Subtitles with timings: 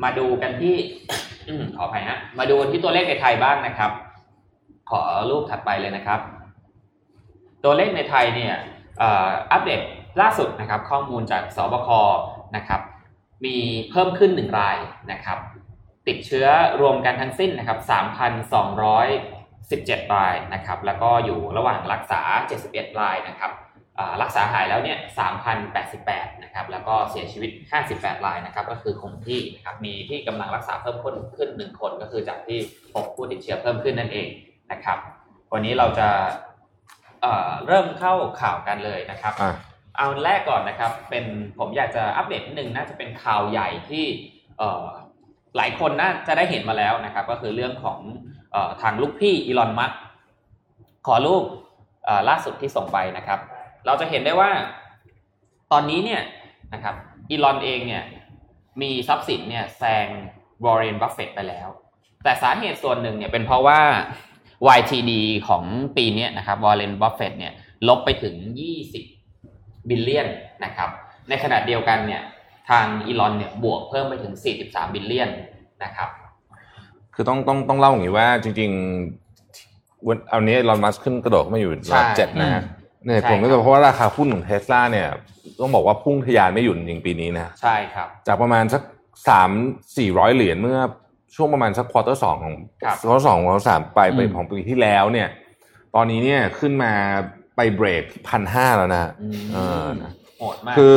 [0.03, 0.75] มาดูกันที่
[1.48, 3.91] อขออภัยฮะมาดูที่ตัวเลขในไทยบ้างนะครับ
[4.91, 6.20] ขอรูปถัดไปเลยนะครับ
[7.64, 8.55] ตัวเลขในไทยเนี่ย
[9.53, 9.81] อัปเดต
[10.20, 11.89] ล่าสุดนะครับ ข้อมูลจากสบค
[12.56, 12.81] นะครับ
[13.44, 13.56] มี
[13.91, 14.77] เพิ่มขึ้นหนึ่งราย
[15.12, 15.39] นะครับ
[16.09, 16.47] ติดเชื้อ
[16.81, 17.78] รวมกันทั้งสิ้นนะครับ
[18.97, 22.20] 3,217 รายนะครับ แล้วก็อยู่ระหว่างรักษา
[22.61, 23.50] 71 รายนะครับ
[24.23, 24.98] รักษาหายแล้วเนี่ย
[25.70, 27.51] 3,088นะครับ แล้วก็เสียชีวิต
[27.89, 32.59] 58 รายนะครับ ก็คือคงที่นะครับ มีที่กำลังรักษาเพิ่มขึ้นขึ้น 1 คนก็คือจากที่
[32.95, 34.28] พบผู้ติดเชื้อเพิ่มขึ้นนั่นเอง
[34.73, 34.98] นะครับ
[35.53, 36.09] วันนี้เราจะ
[37.23, 39.53] เอ่อเริ่มเข้าข่าวกันเลยนะครับอะ
[39.97, 41.25] เอาแรกก่อนนะครับ เป็น
[41.59, 44.05] ผมอยากจะอัปเดตนิดนึงน่าจะเป็นข่าวใหญ่ที่
[44.59, 44.87] เอ่อ
[45.56, 47.98] หลายคนน่าจะได้เห็นมาแล้วนะครับ ก็คือเรื่องของ
[48.53, 49.92] เอ่อทางลูกพี่อีลอนมัสก์
[51.06, 51.45] ขอรูป
[52.05, 53.41] เอ่อล่าสุดที่ส่งไปนะครับ
[53.86, 54.50] เราจะเห็นได้ว่า
[55.73, 56.23] ตอนนี้เนี่ย
[56.75, 56.95] นะครับ
[57.31, 58.05] อีลอนเองเนี่ย
[58.83, 60.06] มีทรัพย์สินเนี่ยแซง
[60.64, 61.69] วอร์เรนบัฟเฟตไปแล้ว
[62.25, 63.81] แต่สาเหตุส่วนหนึ่งเนี่ยเป็นเพราะว่า
[64.78, 65.12] YTD
[65.49, 65.65] ของ
[65.97, 67.53] ปีนี้นะครับวอร์เรนบัฟเฟตเนี่ย
[67.88, 68.34] ลบไปถึง
[69.12, 70.28] 20 billion
[70.65, 70.88] นะครับ
[71.28, 72.22] ในขณะเดียวกันเนี่ย
[72.71, 74.34] ทางอีลอนเนี่ยบวกเพิ่มไปถึง
[74.65, 75.31] 43 บิลเลียน
[75.84, 76.09] นะครับ
[77.15, 82.62] คือต้องต้องต้องเล่าอย่างนี้ว่าจริงๆวันเอานี้ลอนมัสขึ้นกระโดดเข้ามาอยู่ระดับใช่เจ็ดนะฮะ
[83.06, 85.09] เนี่ยใช่ผมก็ครัจะบเพราะว่าราคาหุ้นของเทสลาเนี่ย
[85.61, 88.83] ต้องบอกว่าพุ่งทะยานไม่หยุดจริงๆปีนี้นะใช่ครับ จากประมาณสัก
[89.28, 89.50] สาม
[89.97, 90.78] สี่ร้อยเหรียญเมื่อ
[91.34, 95.28] ช่วงประมาณสักควอเตอร์สองของครับควอเตอร์สองของสามไปไปอืมของปีที่แล้วเนี่ย
[95.94, 96.93] ตอนนี้เนี่ยขึ้นมา
[97.56, 100.97] ไปเบรกพันห้าแล้วนะฮะอืมเออนะโหดมากคือ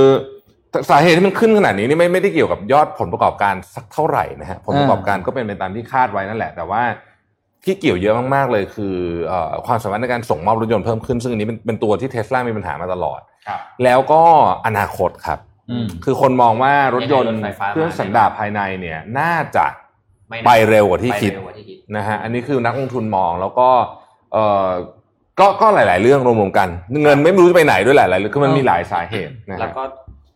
[0.90, 6.82] สาเหตุที่มันขึ้นขนาดนี้นี่ไม่ไม่ได้เกี่ยวกับยอดผลประกอบการสักเท่าไหร่นะฮะผลประกอบการก็เป็นไปตามที่คาดไว้นั่นแหละ แต่ว่า
[7.66, 8.96] ที่เกี่ยวเยอะมาก ๆ เลยคือ
[9.28, 14.22] เอ่อความสามารถในการส่งมอบรถยนต์เพิ่มขึ้น ซึ่งอันนี้เป็นเป็นตัวที่เทสลามีปัญหามาตลอดครับแล้วก็
[14.68, 15.40] อนาคตครับ
[15.72, 19.66] อืมคือคนมองว่ารถยนต์ยังไงรถไฟฟ้าเครื่องสันดาปภายในเนี่ยน่าจะ
[20.32, 23.70] ม่น่าไปเร็วกว่าที่คิดไปเร็วกว่าที่คิดนะฮะอันนี้คือนักลงทุนมองแล้วก็
[24.34, 24.70] เอ่อ
[25.40, 26.68] ก็ก็หลาย ๆ เรื่องรวมๆกัน
[27.04, 29.84] เงินไม่รู้จะไปไหนด้วยหลายๆเรื่องคือมันมีหลายสาเหตุนะฮะแล้วก็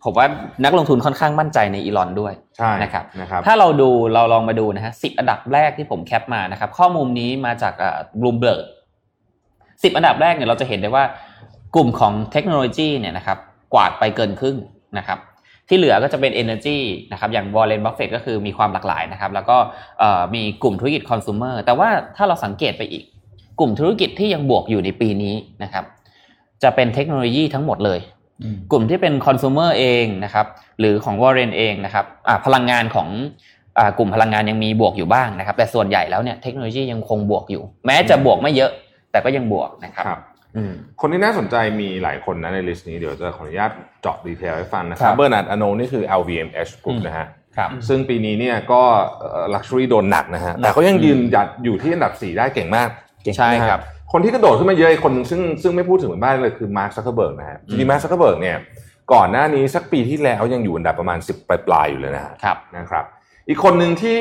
[0.03, 0.27] ผมว่า
[0.63, 7.73] นักลงทุนค่อนข้างมั่นใจในอีลอนด้วยใช่นะครับนะครับ ถ้าเราดูเราลองมาดูนะฮะสิบอันดับแรกที่ผมแคปมานะครับ ข้อมูลนี้มาจาก
[8.19, 8.63] บลูมเบิร์ก
[9.83, 11.03] สิบอันดับแรกเนี่ยเราจะเห็นได้ว่า
[11.75, 13.37] กลุ่มของเทคโนโลยีเนี่ยนะครับ
[13.73, 14.57] กวาดไปเกินครึ่ง
[14.97, 15.19] นะครับ
[15.67, 16.77] ที่เหลือก็จะเป็น Energy
[17.11, 19.57] นะครับอย่างวอร์เรนบัฟเฟตก็คือมีความหลากหลายนะครับ แล้วก็
[19.99, 23.03] เอ่อมีกลุ่มธุรกิจคอน sumer แต่ว่าถ้าเราสังเกตไปอีก
[23.59, 25.85] กลุ่มธุรกิจที่ยังบวกอยู่ในปีนี้นะครับ
[26.63, 27.99] จะเป็นเทคโนโลยีทั้งหมดเลย
[28.71, 30.45] กลุ่มที่เป็นคอน sumer เองนะครับ
[30.79, 33.09] หรือของวอร์เรนเองนะครับอ่าพลังงานของ
[33.79, 38.71] อ่ากลุ่มพลังงานยังมีบวกอยู่บ้างนะครับ แต่ส่วนใหญ่แล้วเนี่ยเทคโนโลยียังคงบวกอยู่ แม้จะบวกไม่เยอะ
[39.11, 40.19] แต่ก็ยังบวกนะครับครับ
[40.55, 43.71] อืมคนที่น่าสนใจมีหลายคนนะใน list นี้เดี๋ยวจะขออนุญาต
[44.01, 47.27] เจาะ detail ให้ฟังนะครับครับเบอร์นาร์ดอาร์โนนี่คือ LVMH Group อืมนะฮะ
[47.57, 48.81] ครับซึ่งปีนี้เนี่ยก็
[49.53, 52.89] luxury โดนหนักนะฮะแต่เขายังยืนหยัดอยู่ที่อันดับ 4 ได้เก่งมาก
[53.37, 58.57] ใช่ครับนะฮะ คนที่กระโดดขึ้นมาเยอะอีกคนหนึ่งซึ่งซึ่งไม่พูดถึงเหมือนบ้านเลยคือมาร์คซักเคอร์เบิร์กนะฮะจริงๆมาร์คซักเคอร์เบิร์กเนี่ย
[59.13, 63.05] ก่อนหน้านี้สักปีที่แล้วยังอยู่อันดับประมาณ 10 ปลายๆอยู่เลยนะฮะครับนะครับ
[63.49, 64.19] อีกคนหนึ่งที่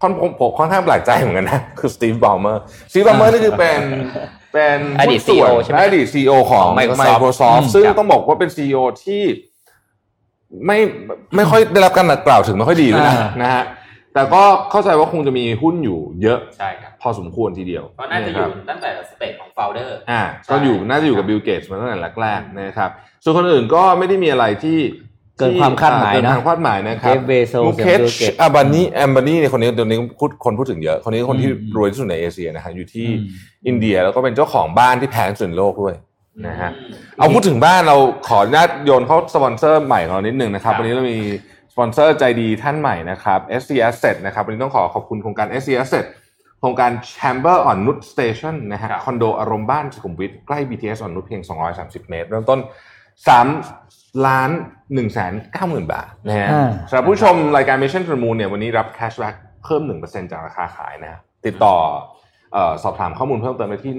[0.00, 3.80] ค่อนผมผมค่อนข้างแปลกใจเหมือนกันนะ คือสตีฟบ a ลเมอร์สตีฟบ a ลเมอร์นี่คือเป็น
[4.52, 9.22] เป็นอดีตหุ้นส่วน CEO ใช่ไหมอดีต CEO ของของ Microsoft Microsoft อืมซึ่งครับต้องบอกว่าเป็น CEO ที่
[10.66, 10.78] ไม่
[11.36, 13.64] ไม่ค่อยได้รับการกล่าวถึงไม่ค่อยดีด้วยนะอ่านนะฮะ
[14.14, 22.90] แต่ก็เข้าใจว่าคงจะมีหุ้นอยู่เยอะใช่ครับพอสมควรทีเดียวก็น่าจะอยู่ตั้งแต่ stage ของ founderอ่าใช่ก็อยู่น่าจะอยู่กับบิลเกตส์มาตั้งแต่แรกๆนะครับ
[23.22, 24.78] ส่วนคนอื่นก็ไม่ได้มีอะไรที่
[25.38, 33.26] เกินความคาดหมายนะเกินความคาดหมายนะครับ Jeff Bezos มูเคช Bill Gates อาบานี่แอมบานี่เนี่ยคนนี้เดี๋ยวนี้พูดคนพูดถึงเยอะ คนนี้คนที่อืมรวยที่สุดในเอเชียนะฮะอยู่ที่อืม
[33.66, 35.94] อินเดียแล้วก็เป็นเจ้าของบ้านที่แพงที่สุดในโลกด้วย
[36.46, 37.96] นะฮะอืมเอาพูดถึงบ้านเรา
[38.28, 41.18] ขออนุญาตโยนเข้าสปอนเซอร์ใหม่ของเรานิดนึงนะครับครับวันนี้เรามี
[41.53, 46.04] ส ปอนเซอร์ใจดีท่านใหม่นะครับ SC Asset นะครับวันนี้ต้องขอขอบคุณโครงการ SC Asset
[46.60, 51.42] โครงการ Chamber on Nut Station นะฮะครับคอนโดอารมณ์บ้านสุขุมวิทใกล้ BTS on Nut เพียง
[51.76, 52.60] 230 เมตร เริ่มต้น
[53.42, 54.50] 3 ล้าน
[54.82, 61.76] 1แสน9หมื่นบาทนะฮะอ่าสำหรับผู้ชมรายการ Mission to the Moon เนี่ยวันนี้รับ cashback เพิ่ม 1%จากราคาขายนะฮะติดต่อ
[62.52, 63.94] เอ่อสอบถามข้อมูลเพิ่มเติมได้ที่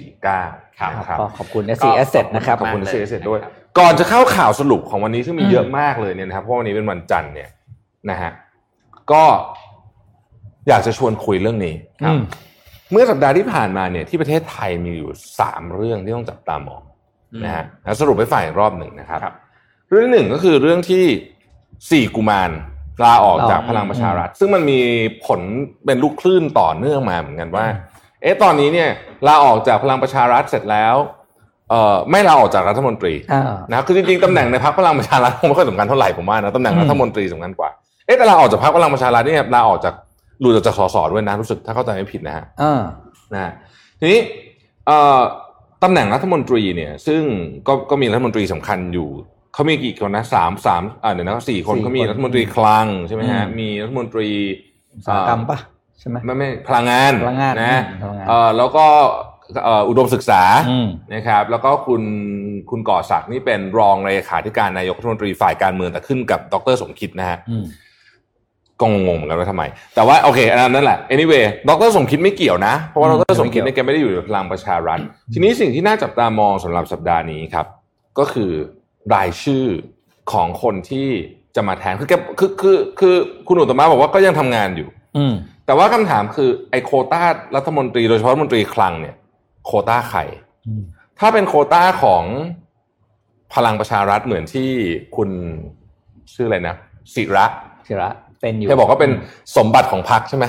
[0.00, 7.50] 1749 ครับนะครับก็ขอบคุณ SC Asset นะครับ ขอบคุณมากเซเลยเสร็จด้วยนะครับ ก่อนจะเข้าข่าวสรุปของวันนี้ซึ่งมีอืมเยอะมากเลยเนี่ยนะครับเพราะวันนี้เป็นวันจันทร์เนี่ย
[8.10, 8.30] นะฮะ
[9.12, 9.22] ก็
[10.68, 11.74] อยากจะชวนคุยเรื่องนี้
[12.04, 12.20] อืม
[12.92, 15.10] เมื่อสัปดาห์ที่ผ่านมาเนี่ยที่ประเทศไทยมีอยู่
[15.40, 16.82] สามเรื่องที่ต้องจับตามอง
[17.44, 19.34] นะฮะแล้วสรุปให้ฝ่ายอีกรอบหนึ่งนะครับครับ
[19.90, 21.04] เรื่องที่หนึ่งก็คือเรื่องที่
[21.90, 22.50] สี่กุมาร
[23.04, 24.80] ลาออกจากอ๋อพลังประชารัฐ ซึ่งมันมี
[25.26, 25.40] ผล
[25.84, 27.66] เป็นลูกคลื่นต่อเนื่องมาเหมือนกันว่า
[28.22, 28.90] เอ๊ะตอนนี้เนี่ย
[29.26, 30.94] ลาออกจากพลังประชารัฐเสร็จแล้ว
[31.72, 37.70] เอ่อไม่ลาออกจากรัฐมนตรีอ่านะครับคือจริงๆตำแหน่งในพรรคพลังประชารัฐคงไม่ค่อยสำคัญเท่าไหร่ผมว่านะตำแหน่งอืมรัฐมนตรีสำคัญกว่า
[38.06, 39.94] เอ๊ะแต่ลาออกจากพรรคพลังประชารัฐเนี่ยลาออกจาก
[40.40, 42.80] หลุดออกจากสสด้วยนะรู้สึกถ้าเข้าใจไม่ผิดนะฮะอ่า
[43.32, 43.52] นะฮะ
[44.00, 44.20] ทีนี้
[44.86, 45.20] เอ่อ
[45.82, 47.22] ตำแหน่งรัฐมนตรีเนี่ยซึ่ง
[47.68, 49.08] ก็ก็มีรัฐมนตรีสำคัญอยู่
[49.54, 54.28] เขามีกี่คนนะสามสามอ่าเดี๋ยวนะสี่คนสี่เขามีคนรัฐมนตรีคลังใช่ไหมฮะอืมมีรัฐมนตรี
[54.94, 55.58] อุตสาหกรรมปะ
[55.98, 58.86] ใช่ไหมไม่ไม่พลังงานพลังงานนะอืมพลังงานเอ่อแล้วก็
[59.30, 62.02] เอ่ออุดมศึกษาอืมนะครับแล้วก็คุณ
[62.70, 67.64] คุณก่อศักดิ์นี่เป็นรองเลขาธิการนายกรัฐมนตรีฝ่ายการเมืองแต่ขึ้นกับดรสมคิดนะฮะอืม
[68.80, 69.64] ก็งงๆเหมือนกันว่าทำไม
[69.94, 74.98] แต่ว่าโอเคอันนั้นนั่นแหละ anyway ดรสมคิดไม่เกี่ยวนะ เพราะว่าอืดมรสมคิดเนี่ยแกไม่ได้อยู่ในพลังประชารัฐ
[75.32, 77.66] ทีนี้สิ่งที่น่าจับตามองสำหรับสัปดาห์นี้ครับ
[78.18, 78.50] ก็คือ
[79.14, 79.66] รายชื่อ
[80.32, 81.08] ของคนที่
[81.56, 83.14] จะมาแทนคือแกคือคือคือ
[83.48, 85.34] คุณอุตตมะบอกว่าก็ยังทำงานอยู่ อืม
[85.66, 87.22] แต่ว่าคำถามคือไอ้โควต้า
[87.56, 89.14] รัฐมนตรีโดยเฉพาะรัฐมนตรีคลังเนี่ย
[89.66, 90.20] โควต้าใคร
[90.66, 90.82] อืม
[91.18, 92.24] ถ้าเป็นโควต้าของ
[93.54, 94.70] พลังประชารัฐเหมือนที่
[95.16, 95.30] คุณ
[96.34, 96.76] ชื่ออะไรนะ
[97.14, 97.46] ศิระ
[97.88, 98.08] ศิระ
[98.40, 99.12] เป็นอยู่แกบอกว่าเป็น
[99.56, 100.44] สมบัติของพรรคใช่ไหม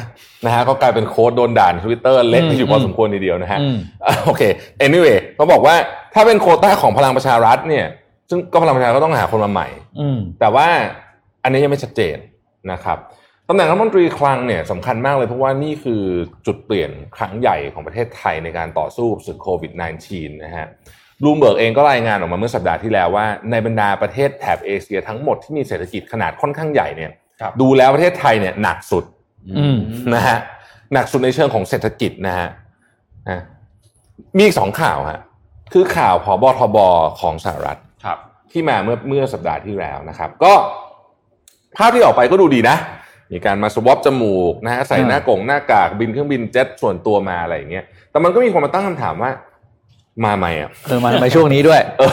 [0.45, 4.41] นะฮะก็กลายเป็นโค้ดโดนด่าในทวิตเตอร์เละอืมที่อยู่พอสมควรทีเดียวนะฮะอืมอะโอเค
[4.85, 5.75] anyway เขาบอกว่า
[6.13, 7.85] ถ้าเป็นโควต้าของพลังประชารัฐเนี่ย
[8.29, 9.67] ซึ่งก็พลังประชารัฐก็ต้องหาคนมาใหม่
[9.99, 10.67] อืมแต่ว่า
[11.43, 12.17] อันนี้ยังไม่ชัดเจน
[12.71, 12.97] นะครับ
[13.49, 16.03] ตำแหน่งรัฐมนตรีคลังเนี่ยสำคัญมากเลยเพราะว่านี่คือ
[16.45, 19.71] จุดเปลี่ยนครั้งใหญ่ของประเทศไทยในการต่อสู้กับศึกโควิด
[20.03, 20.67] -19 นะฮะ
[21.21, 27.11] บลูมเบิร์กเองก็รายงานออกมาเมื่อสัปดาห์ที่แล้วว่าในบรรดาประเทศแถบเอเชียทั้งหมดที่มีเศรษฐกิจขนาดค่อนข้างใหญ่เนี่ย
[27.41, 29.05] ครับดูแล้วประเทศไทยเนี่ยหนักสุด
[29.57, 29.77] อืม
[30.13, 30.37] นะฮะ
[30.93, 32.49] หนักสุดในเชิงของเศรษฐกิจนะฮะ
[33.29, 33.41] นะ
[34.37, 35.19] มีอีกสองข่าวฮะ
[35.73, 36.77] คือข่าวผอบทบ
[37.21, 38.17] ของสหรัฐครับ
[38.51, 40.53] ที่มาเมื่อเมื่อสัปดาห์ที่แล้วนะครับ ก็
[41.77, 42.77] ภาพที่ออกไปก็ดูดีนะ
[43.33, 49.31] มีการมาสวอปจมูกนะฮะใส่อ่าหน้ากงหน้ากากบินเครื่องบินเจ็ตส่วนตัวมาอะไรอย่างเงี้ยแต่มันก็มีคนมาตั้งคำถามว่า
[50.25, 52.11] มาไหมอะเออมาในช่วงนี้ด้วยเออ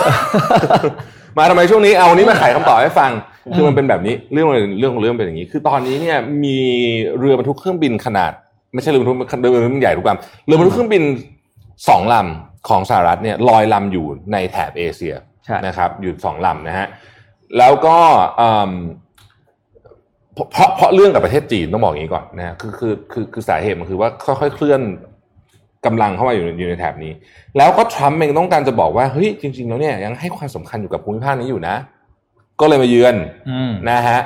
[1.38, 3.10] มาทำไมช่วงนี้เอาวันนี้มาไขคำตอบให้ฟัง
[3.54, 6.58] คือมันเป็นแบบนี้เรื่องมันเรื่องของเรื่องเป็นอย่างนี้ คือตอนนี้เนี่ยมี
[7.18, 8.32] เรือบรรทุกเครื่องบินขนาด
[8.74, 11.02] ไม่ใช่เรือบรรทุกเรือบรรทุกใหญ่ทุกลำเรือบรรทุกเครื่องบิน
[11.88, 15.14] สองลำของสหรัฐเนี่ยลอยลำอยู่ในแถบเอเชีย
[15.44, 16.86] ใช่นะครับอยู่สองลำนะฮะ
[17.58, 17.98] แล้วก็
[20.34, 24.80] เอิ่มเพราะเพราะเพราะเรื่องกับประเทศจีนต้องบอกอย่างนี้ก่อนนะฮะคือคือคือคือสาเหตุมันคือว่าค่อยๆเคลื่อน
[25.86, 27.12] กำลังเข้ามาอยู่ในอยู่ในแถบนี้
[27.56, 31.76] แล้วก็ทรัมป์เองต้องการจะบอกว่าเฮ้ยจริง ๆ แล้วเนี่ยยังให้ความสำคัญอยู่กับภูมิภาคนี้อยู่นะ
[32.60, 33.14] ก็เลยมาเยือน
[33.50, 34.20] อืมนะฮะ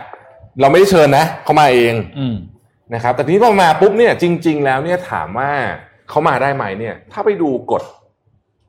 [0.61, 2.35] เราไม่ได้เชิญนะเขามาเองอืม
[2.95, 5.51] นะครับ แต่ทีนี้พอมาปุ๊บเนี่ย จริง ๆ แล้วเนี่ยถามว่า
[6.09, 7.83] เขามาได้ไหมเนี่ย ถ้าไปดูกฎ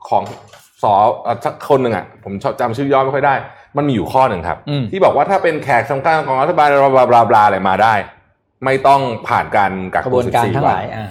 [0.07, 0.23] ของ
[0.83, 0.93] สอ
[1.23, 3.35] เอ่อสักคนหนึ่งอะผมชอบจำชื่อย่อไม่ค่อยได้
[3.77, 7.93] มันมีอยู่ข้อหนึ่งครับอืมที่บอกว่าถ้าเป็นแขกสำคัญของรัฐบาลบลาบลาบลาบลาอะไรมาได้
[8.65, 11.09] ไม่ต้องผ่านการกักกระบตัววนการทั้ง14หวัลานยอ่า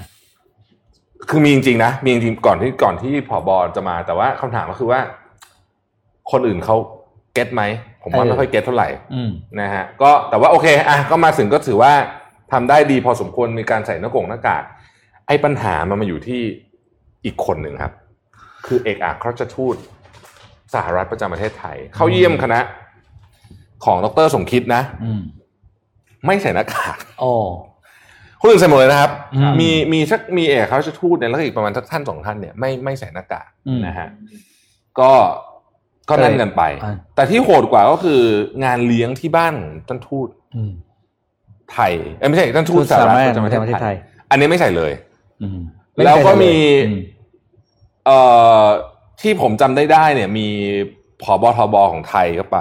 [1.28, 5.00] คือมีจริงๆนะมีจริงๆก่อนที่ก่อนที่ผอบอจะมา แต่ว่าคำถามก็คือว่า
[6.30, 6.76] คนอื่นเขา
[7.34, 7.62] เก็ตไหม
[8.02, 9.30] ผมว่าเออไม่ค่อยเก็ตเท่าไหร่อืม
[9.60, 11.92] นะฮะ ก็แต่ว่าโอเค อะก็มาถึงก็ถือว่า
[12.52, 14.62] ทำได้ดีพอสมควรมีการใส่หน้ากงหน้ากาก
[15.26, 16.40] ไอ้ปัญหามันมาอยู่ที่
[17.24, 17.92] อีกคนหนึ่งครับ
[18.66, 19.76] คือเอกอัครราชทูต
[20.74, 22.60] สหรัฐประจำประเทศไทย เข้าเยี่ยมคณะ
[23.84, 25.20] ของดรสมคิดนะอืม
[26.26, 27.32] ไม่ใส่หน้ากากโอ้
[28.40, 34.08] คนอื่นใส่หมดเลยนะครับอืมมีมีสักมีเอกอัครราชทูตเนี่ยแล้วก็อีกประมาณสักท่านสองท่านเนี่ยไม่ไม่ใส่หน้ากากอืมนะฮะ
[35.00, 35.12] ก็
[36.08, 38.20] ก็นั่นกันไปอ่าแต่ที่โหดกว่าก็คือ
[38.64, 39.54] งานเลี้ยงที่บ้าน
[39.88, 40.72] ท่านทูตอืม
[41.72, 43.96] ไทยเอ้ยไม่ใช่ท่านทูตสหรัฐประจำประประเทเทศศไทไทยย
[44.30, 44.92] อันนี้ไม่ใส่เลย
[45.42, 45.58] อืม
[46.04, 46.54] แล้วก็มี
[46.86, 47.00] อืม
[48.06, 48.18] เอ่
[48.62, 48.64] อ
[49.20, 50.48] ที่ผมจำได้ได้เนี่ย มี
[51.22, 52.58] ผอบทบของไทยก็ไป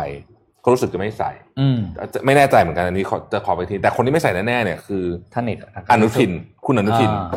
[0.62, 1.80] เขารู้สึกจะไม่ใส่ อืม
[2.14, 5.60] จะไม่แน่ใจเหมือนกันอันนี้ขอจะขอไปทีแต่คนที่ไม่ใส่แน่ๆเนี่ยคือท่านเอก
[5.92, 6.32] อนุทิน
[6.66, 7.28] คุณอนุทินอ่า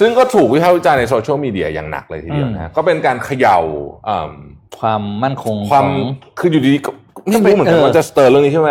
[0.00, 3.58] ซึ่งก็ถูกวิพากษ์วิจารณ์ในโซเชียลมีเดียอย่างหนักเลยทีเดียวนะฮะก็เป็นการเขย่า
[4.06, 4.32] เอิ่ม
[4.78, 6.08] ความมั่นคงความของ
[6.38, 6.90] คืออยู่ดีๆก็
[7.42, 8.68] ไม่รู้เหมือนกันเออว่าจะสเตอร์เรื่องนี้ใช่ไหม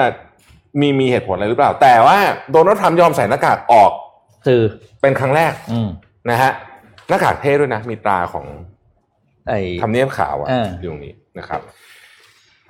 [0.79, 2.17] มีมีเหตุผลอะไรหรือเปล่า แต่ว่า
[2.51, 3.91] โดนัลด์ทรัมป์ยอมใส่หน้ากากออก
[4.47, 4.61] สื่อ
[5.01, 5.89] เป็นครั้งแรกอืม
[6.29, 6.51] นะฮะ
[7.09, 8.72] หน้ากากเท่ด้วยนะ มีตราของไอ้
[9.81, 11.61] ทำเนียบขาวอะเอออยู่ตรงนี้นะครับ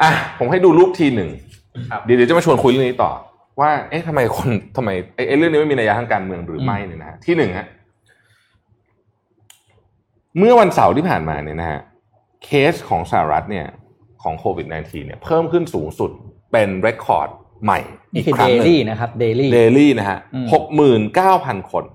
[0.01, 1.29] อะผมให้ดูรูปทีหนึ่ง
[1.91, 3.11] ครับเดี๋ยวเดี๋ยวจะมาชวนคุยเรื่องนี้ต่อ
[3.59, 7.67] ว่า เอ๊ะทำไมคนทำไมไอ้ไอ้เรื่องนี้ไม่มีนัยยะทางการเมืองหรือไม่เนี่ยนะฮะที่หนึ่งฮะ
[10.37, 11.79] เมื่อวันเสาร์ที่ผ่านมาเนี่ยนะฮะ
[12.43, 13.67] เคสของสหรัฐเนี่ย
[14.23, 16.11] ของโควิด -19 เนี่ยเพิ่มขึ้นสูงสุด
[16.51, 17.29] เป็น record
[17.63, 17.79] ใหม่
[18.15, 21.85] อีกครั้เดงหนึ่งนี่คือ daily นะครับ daily daily นะฮะอืมหกหมื่นเก้าพันคน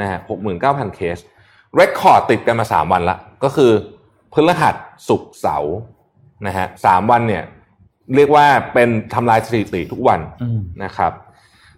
[0.00, 1.18] นะฮะหกหมื่นเก้าพันเคส
[1.76, 3.97] record ติดกันมาสามวันละก็คือพ
[4.48, 4.74] ฤหัส
[5.08, 5.76] ศุกร์เสาร์
[6.46, 7.44] นะฮะสามวันเนี่ย
[8.16, 11.12] เรียกว่าเป็นทำลายสถิติทุกวันอืมนะครับ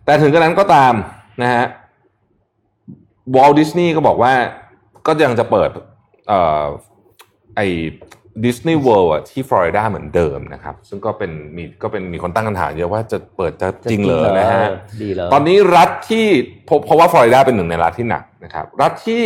[0.04, 0.94] แต่ถึงกระนั้นก็ตาม
[1.42, 1.64] นะฮะ
[3.34, 4.32] วอลดิสนีย์ก็บอกว่า
[5.06, 5.70] ก็ยังจะเปิด
[6.28, 6.64] เอ่อ
[7.56, 7.66] ไอ้
[8.44, 14.66] ดิสนีย์เวิลด์ที่ฟลอริดาเหมือนเดิมนะครับ ซึ่งก็เป็นมีก็เป็นมีคนตั้งคำถามเยอะว่าจะเปิดจะจริงเหรอนะฮะ
[15.02, 16.26] ดีเลยตอนนี้รัฐที่
[16.66, 19.24] เพราะเพราะว่าฟลอริดาเป็นหนึ่งในรัฐที่หนักนะครับ รัฐที่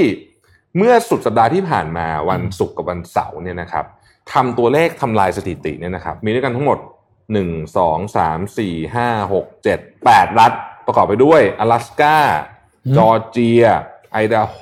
[0.76, 3.84] เมื่อสุดสัปดาห์ที่ผ่านมาวันศุกร์กับวันเสาร์เนี่ยนะครับ
[4.32, 6.78] ทำตัวเลขทำลายสถิติเนี่ยนะครับ มีด้วยกันทั้งหมด
[7.32, 10.52] หนึ่งสองสามสี่ห้าหกเจ็ดแปดรัฐ
[10.86, 12.16] ประกอบไปด้วยอลาสกา
[12.96, 13.64] จอร์เจีย
[14.12, 14.56] ไอดาโฮ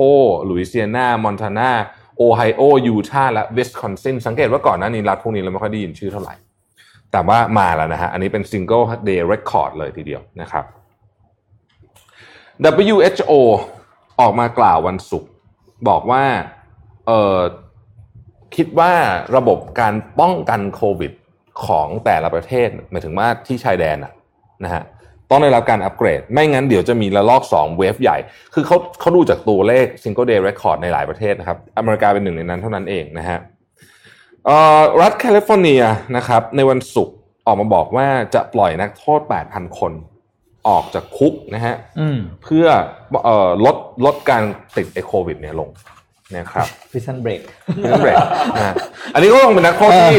[0.48, 1.70] ลุยเซียนามอนทานา
[2.16, 6.34] โอไฮโอ ยูทาห์และวิสคอนซิน สังเกตว่าก่อนหน้านี้รัฐพวกนี้เราไม่ค่อยได้ยินชื่อเท่าไหร่
[7.12, 10.64] แต่ว่ามาแล้วนะฮะ อันนี้เป็น single day record เลยทีเดียวนะครับ
[12.82, 13.32] WHO
[14.20, 15.30] ออกมากล่าววันศุกร์
[15.88, 16.24] บอกว่า
[17.06, 17.38] เออ
[18.56, 18.92] คิดว่า
[19.36, 21.12] ระบบการป้องกันโควิด
[21.66, 24.12] ของแต่ละประเทศหมายถึงว่าที่ชายแดนนะ
[24.64, 24.82] นะฮะ
[25.30, 28.18] ต้องได้รับการอัปเกรด ไม่งั้นเดี๋ยวจะมีระลอก 2 เวฟใหญ่
[28.54, 33.38] คือเขาเขาดูจากตัวเลข single day record ในหลายประเทศนะครับ อเมริกาเป็นหนึ่งในนั้นเท่านั้นเองนะฮะ
[35.00, 35.82] รัฐแคลิฟอร์เนีย
[36.16, 39.20] นะครับในวันศุกร์ออกมาบอกว่าจะปล่อยนักโทษ
[39.50, 39.92] 8,000 คน
[40.68, 42.66] ออกจากคุกนะฮะอืมเพื่อ
[43.24, 44.42] เอ่อลดลดการ
[44.76, 45.70] ติดไอโควิด เนี่ยลง
[46.36, 47.40] นะครับ prison break
[47.76, 48.16] ไม่ต้องเบรก
[48.56, 48.74] นะฮะ
[49.14, 50.18] อันนี้ก็ต้องเป็นนักโทษที่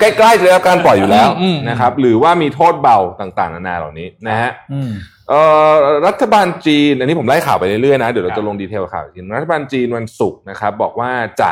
[0.00, 4.90] ใกล้ๆจะได้รับการปล่อยอยู่แล้วอืมอืมนะครับ หรือว่ามีโทษเบาต่างๆ นานาเหล่านี้นะฮะอืม
[5.28, 5.72] เอ่อ
[6.06, 11.50] รัฐบาลจีน อันนี้ผมไล่ข่าวไปเรื่อยๆนะเดี๋ยวเราจะลง detail ข่าวอีกทีรัฐบาลจีนวันศุกร์นะครับ บอกว่าจะ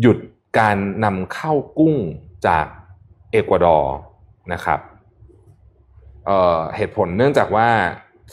[0.00, 0.18] หยุด
[0.58, 1.96] การนำเข้ากุ้ง
[2.46, 2.66] จาก
[3.32, 3.96] เอกวาดอร์
[4.52, 4.78] นะครับ
[6.28, 7.68] เอ่อเหตุผลเนื่องจากว่า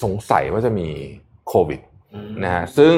[0.04, 0.88] สงสัยว่าจะมี
[1.48, 1.80] โควิด
[2.44, 2.96] นะฮะซึ่ง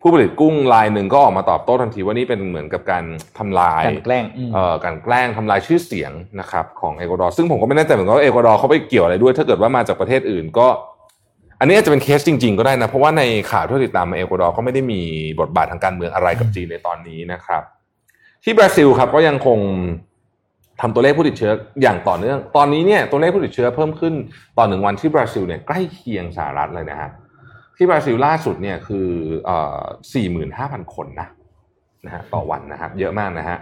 [0.00, 3.04] ผู้ผลิตกุ้งรายหนึ่งก็ออกมาตอบโต้ทันทีว่านี่เป็นเหมือนกับการ
[3.38, 10.68] ทำลายการแกล้งอืมเอ่อการแกล้งทำลายชื่อเสียงนะครับของเอกวาดอร์ซึ่งผมก็ไม่แน่ใจเหมือนกันว่าเอกวาดอร์เขาไปเกี่ยวอะไรด้วย ถ้าเกิดว่ามาจากประเทศอื่นก็
[11.60, 13.22] อันนี้อาจจะเป็นเคสจริง ๆ ก็ได้นะ เพราะว่าใน
[13.52, 15.00] ข่าวที่ติดตามมาเอกวาดอร์ก็ไม่ได้มี
[15.40, 17.62] บทบาททางการเมืองอะไรกับจีนในตอนนี้นะครับ
[18.44, 19.58] ที่บราซิลครับก็ยังคง
[20.80, 21.52] ทำตัวเลขผู้ติดเชื้อ
[21.82, 24.14] อย่างต่อเนื่อง ตอนนี้เนี่ยตัวเลขผู้ติดเชื้อเพิ่มขึ้น
[24.58, 27.10] ต่อหนึ่งวันที่บราซิลเนี่ยใกล้เคียงสหรัฐเลยนะฮะ
[27.76, 29.08] ที่บราซิลล่าสุดเนี่ยคือ
[29.44, 29.82] เอ่อ
[30.14, 31.28] สี่หมื่นห้าพันคนนะ
[32.04, 33.58] นะฮะต่อวันนะครับ เยอะมากนะฮะ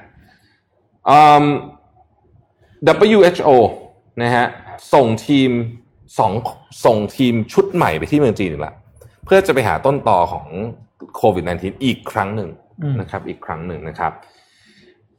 [3.13, 3.51] WHO
[4.23, 4.47] นะฮะ
[4.95, 5.51] ส่งทีม
[6.19, 6.33] สอง
[6.85, 8.75] ส่งทีมชุดใหม่ไปที่เมืองจีนอีกแล้ว
[9.25, 10.47] เพื่อจะไปหาต้นต่อของ
[11.17, 12.51] โควิด -19 อีกครั้งหนึ่ง
[13.01, 14.13] นะครับ อีกครั้งหนึ่งนะครับ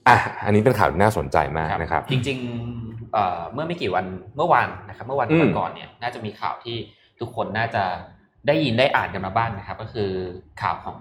[0.07, 4.05] อะอันนี้เป็นข่าวที่น่าสนใจมากนะครับ จริงๆเอ่อเมื่อไม่กี่วัน
[4.37, 6.75] เมื่อวานนะครับ เมื่อวันอืมก่อนๆเนี่ยน่าจะมีข่าวที่
[7.19, 7.83] ทุกคนน่าจะ
[8.47, 10.11] ได้ยินได้อ่านกันมาบ้างนะครับ ก็คือ
[10.61, 10.99] ข่าวของ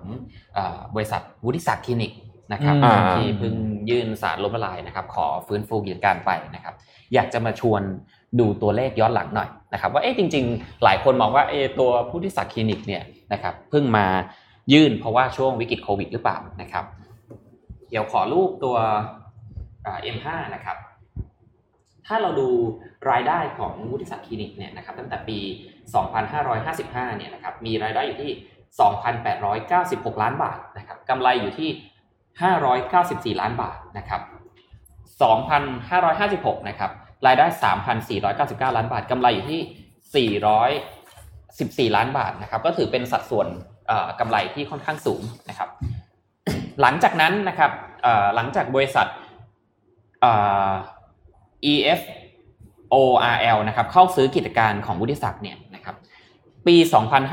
[0.54, 2.12] เอ่อบริษัทวุฒิศักดิ์คลินิก
[2.52, 3.54] นะครับอืมที่เพิ่ง
[3.90, 6.74] ยื่นสารล้มละลายนะครับ ขอฟื้นฟูกิจการไปนะครับ
[7.14, 7.82] อยากจะมาชวน
[8.40, 14.06] ดูตัวเลขย้อนหลังหน่อยนะครับ ว่าเอ๊ะจริง ๆ หลายคนมองว่าเอ๊ะตัวผู้ที่ศักดิ์คลินิกเนี่ยนะครับเพิ่งมา
[14.72, 16.84] ยื่นเพราะว่าช่วงวิกฤตโควิดหรือเปล่านะครับ
[17.92, 18.76] เดี๋ยวขอรูปตัว
[20.14, 20.76] M5 นะครับ
[22.06, 22.48] ถ้าเราดู
[23.10, 25.38] รายได้ของวุฒิศักดิ์คลินิกเนี่ยนะครับตั้งแต่ปี
[26.28, 28.32] 2555 เนี่ยนะครับมีรายได้อยู่ที่
[29.50, 31.70] 2,896 ล้านบาทนะครับกำไรอยู่ที่
[33.34, 34.20] 594 ล้านบาทนะครับ
[35.40, 36.90] 2,556 นะครับ
[37.26, 37.46] รายได้
[38.10, 40.30] 3,499 ล้านบาทกำไรอยู่ที่
[41.90, 43.48] 414 ล้านบาทนะครับก็ถือเป็นสัดส่วน
[44.20, 45.68] กำไรที่ค่อนข้างสูงนะครับ
[46.80, 47.70] หลังจากนั้นนะครับ
[48.34, 49.06] หลังจากบริษัท
[51.72, 52.00] EF
[52.92, 55.96] ORL นะครับเข้าซื้อกิจการของวุฒิศักดิ์เนี่ยนะครับ
[56.66, 56.76] ปี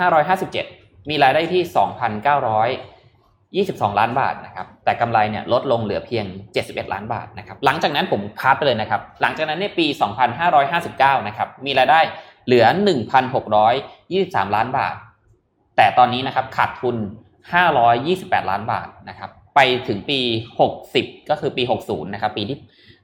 [0.06, 1.62] 2557 มีรายได้ที่
[3.90, 6.26] 2,922 ล้านบาทนะครับแต่กำไรเนี่ยลดลงเหลือเพียง
[6.60, 9.86] 71 ล้านบาทนะครับหลังจากนั้นผมคาดไปเลยนะครับหลังจากนั้นในปี
[10.58, 12.00] 2559 นะครับมีรายได้
[12.46, 12.66] เหลือ
[13.60, 14.96] 1,623 ล้านบาท
[15.78, 16.98] แต่ตอนนี้นะครับขาดทุน
[17.50, 20.20] 528 ล้านบาทนะครับไปถึงปี
[20.76, 22.58] 60 ก็คือปี 60 นะครับ ปีที่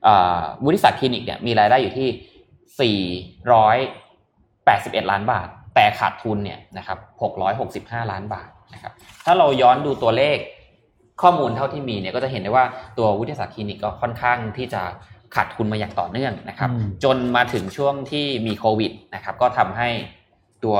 [0.04, 2.10] เอ่อวุฒิศักดิ์คลินิกเนี่ยมีรายได้อยู่ที่
[3.46, 6.98] 400 81 ล้านบาท แต่ขาดทุนเนี่ยนะครับ
[7.56, 8.94] 665 ล้านบาทนะครับ
[9.26, 10.38] ถ้าเราย้อนดูตัวเลข
[11.22, 12.66] ข้อมูลเท่าที่มีเนี่ยก็จะเห็นได้ว่า
[12.98, 14.82] ตัววิทยาศาสตร์คลินิกก็ค่อนข้างที่จะ
[15.36, 19.90] ขาดทุนมาอย่างต่อเนื่องนะครับอืมจนมาถึงช่วงที่มีโควิดนะครับ ก็ทำให้
[20.64, 20.78] ตัว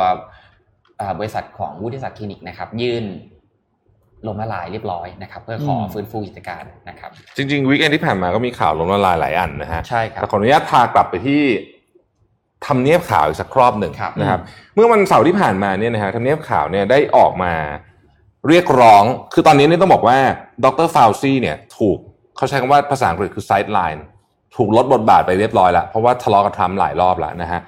[0.98, 3.06] เอ่อบริษัทของวุฒิศักดิ์คลินิกนะครับ ยื่น
[4.28, 11.42] ลงละลายเรียบร้อยนะครับเพื่อขอฟื้นฟูกิจการนะครับจริงๆวีคเอนที่ผ่านมาก็มีข่าวล้มละลายหลายอันนะฮะใช่ครับแต่ขออนุญาตพากลับไปที่
[12.66, 14.40] ทำเนียบข่าวอีกสักครอบหนึ่งครับนะครับ
[14.76, 17.54] เมื่อวันเสาร์ที่ผ่านมาเนี่ยนะฮะทำเนียบขาวเนี่ยได้ออกมา
[18.48, 19.04] เรียกร้อง
[19.34, 20.18] คือตอนนี้นี่ต้องบอกว่า
[20.64, 21.98] ดรฟาวซี่เนี่ยถูก
[22.38, 24.06] เขาใช้คำว่าภาษาอังกฤษคือ sideline
[24.56, 27.60] ถูกลดบทบาทไปเรียบร้อยแล้วเพราะว่าทะเลาะกับทรัมป์หลายรอบแล้วนะฮะ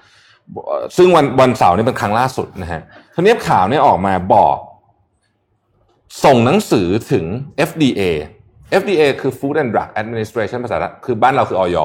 [0.65, 2.81] เอ่อซึ่งวันวันเสาร์นี่เป็นครั้งล่าสุดนะฮะ
[3.15, 4.57] ทำเนียบขาวเนี่ยออกมาบอก
[6.23, 7.25] ส่งหนังสือถึง
[7.69, 8.01] FDA
[8.81, 11.77] FDA คือ Food and Drug Administration ภาษาคือบ้านเราคือออย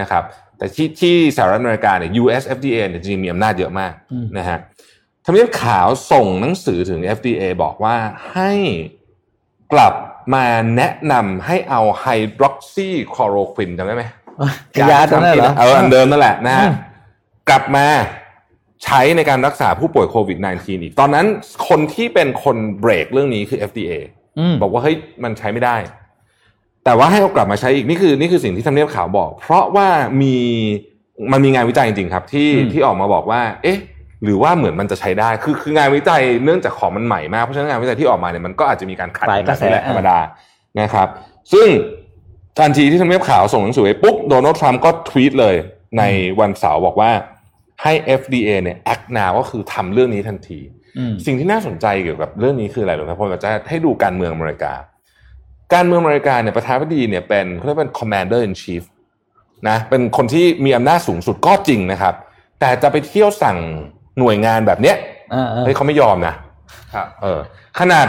[0.00, 0.22] นะครับ
[0.58, 4.58] แต่ที่ที่สหรัฐอเมริกาเนี่ย US FDA เนี่ยจริงๆมีอำนาจเยอะมากอืมนะฮะ
[5.24, 7.96] ทำเนียบขาวส่งหนังสือถึง FDA บอกว่า
[8.32, 8.52] ให้
[9.72, 9.94] กลับ
[10.34, 10.44] มา
[10.76, 12.06] แนะนำให้เอาไฮ
[12.38, 14.04] ดรอกซีคลอโรควินจำได้ไหม
[14.90, 16.74] ยาตัวนั้นเหรอเอออันเดิมนั่นแหละนะฮะอืม
[17.48, 17.86] กลับมา
[18.84, 21.26] ใช้ในการรักษาผู้ป่วยโควิด -19 อีก ตอนนั้น
[21.68, 23.92] คนที่เป็นคนเบรกเรื่องนี้คือ FDA
[24.38, 25.76] อืมบอกว่าเฮ้ยมันใช้ไม่ได้
[26.84, 29.88] แต่ว่าให้เอากลับมาใช้อีกนี่คือนี่คือสิ่งที่ทำเนียบขาวบอก เพราะว่า
[30.22, 30.36] มี
[31.32, 33.78] มันมีงานวิจัยจริงๆครับ ที่อืมที่ออกมาบอกว่า เอ๊ะ
[34.24, 40.18] หรือว่าเหมือนมันจะใช้ได้ คือคืองานวิจัยเนื่องจากของมันใหม่มาก เพราะฉะนั้นงานวิจัยที่ออกมาเนี่ยมันก็อาจจะมีการขัดฝ่ายกระแสนี่แหละธรรมดา
[40.80, 41.08] นะครับ
[41.52, 41.68] ซึ่ง
[42.58, 45.54] ทันทีที่ทำเนียบขาวส่งหนังสือไปปุ๊บโดนัลด์ทรัมป์ก็ทวีตเลย
[45.98, 46.02] ใน
[46.40, 47.10] วันเสาร์บอกว่า
[47.82, 50.60] ให้ FDA เนี่ย act now ก็คือทำเรื่องนี้ทันที
[50.98, 54.72] อืมสิ่งที่น่าสนใจเกี่ยวกับเรื่องนี้คืออะไรหรอครับผมอยากจะให้ดูการเมืองอเมริกา
[55.74, 58.82] การเมืองอเมริกาเนี่ยประธานาธิบดีเนี่ยเป็นเขาเรียกเป็น commander in chief
[59.68, 62.14] นะเป็นคนที่มีอำนาจสูงสุดก็จริงนะครับ
[62.60, 63.58] แต่จะไปเที่ยวสั่ง
[64.18, 64.96] หน่วยงานแบบเนี้ย
[65.34, 66.34] อ่าๆเฮ้ยเขาไม่ยอมนะ
[66.94, 67.40] ครับเออ
[67.80, 68.06] ขนาด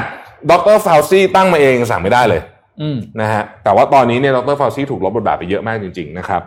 [0.50, 2.42] ดรฟาวซี่ตั้งมาเองสั่งไม่ได้เลย
[2.82, 6.42] อืมนะฮะแต่ว่าตอนนี้เนี่ยดรฟาวซี่ถูกลดบทบาทไปเยอะมากจริง ๆ นะครับ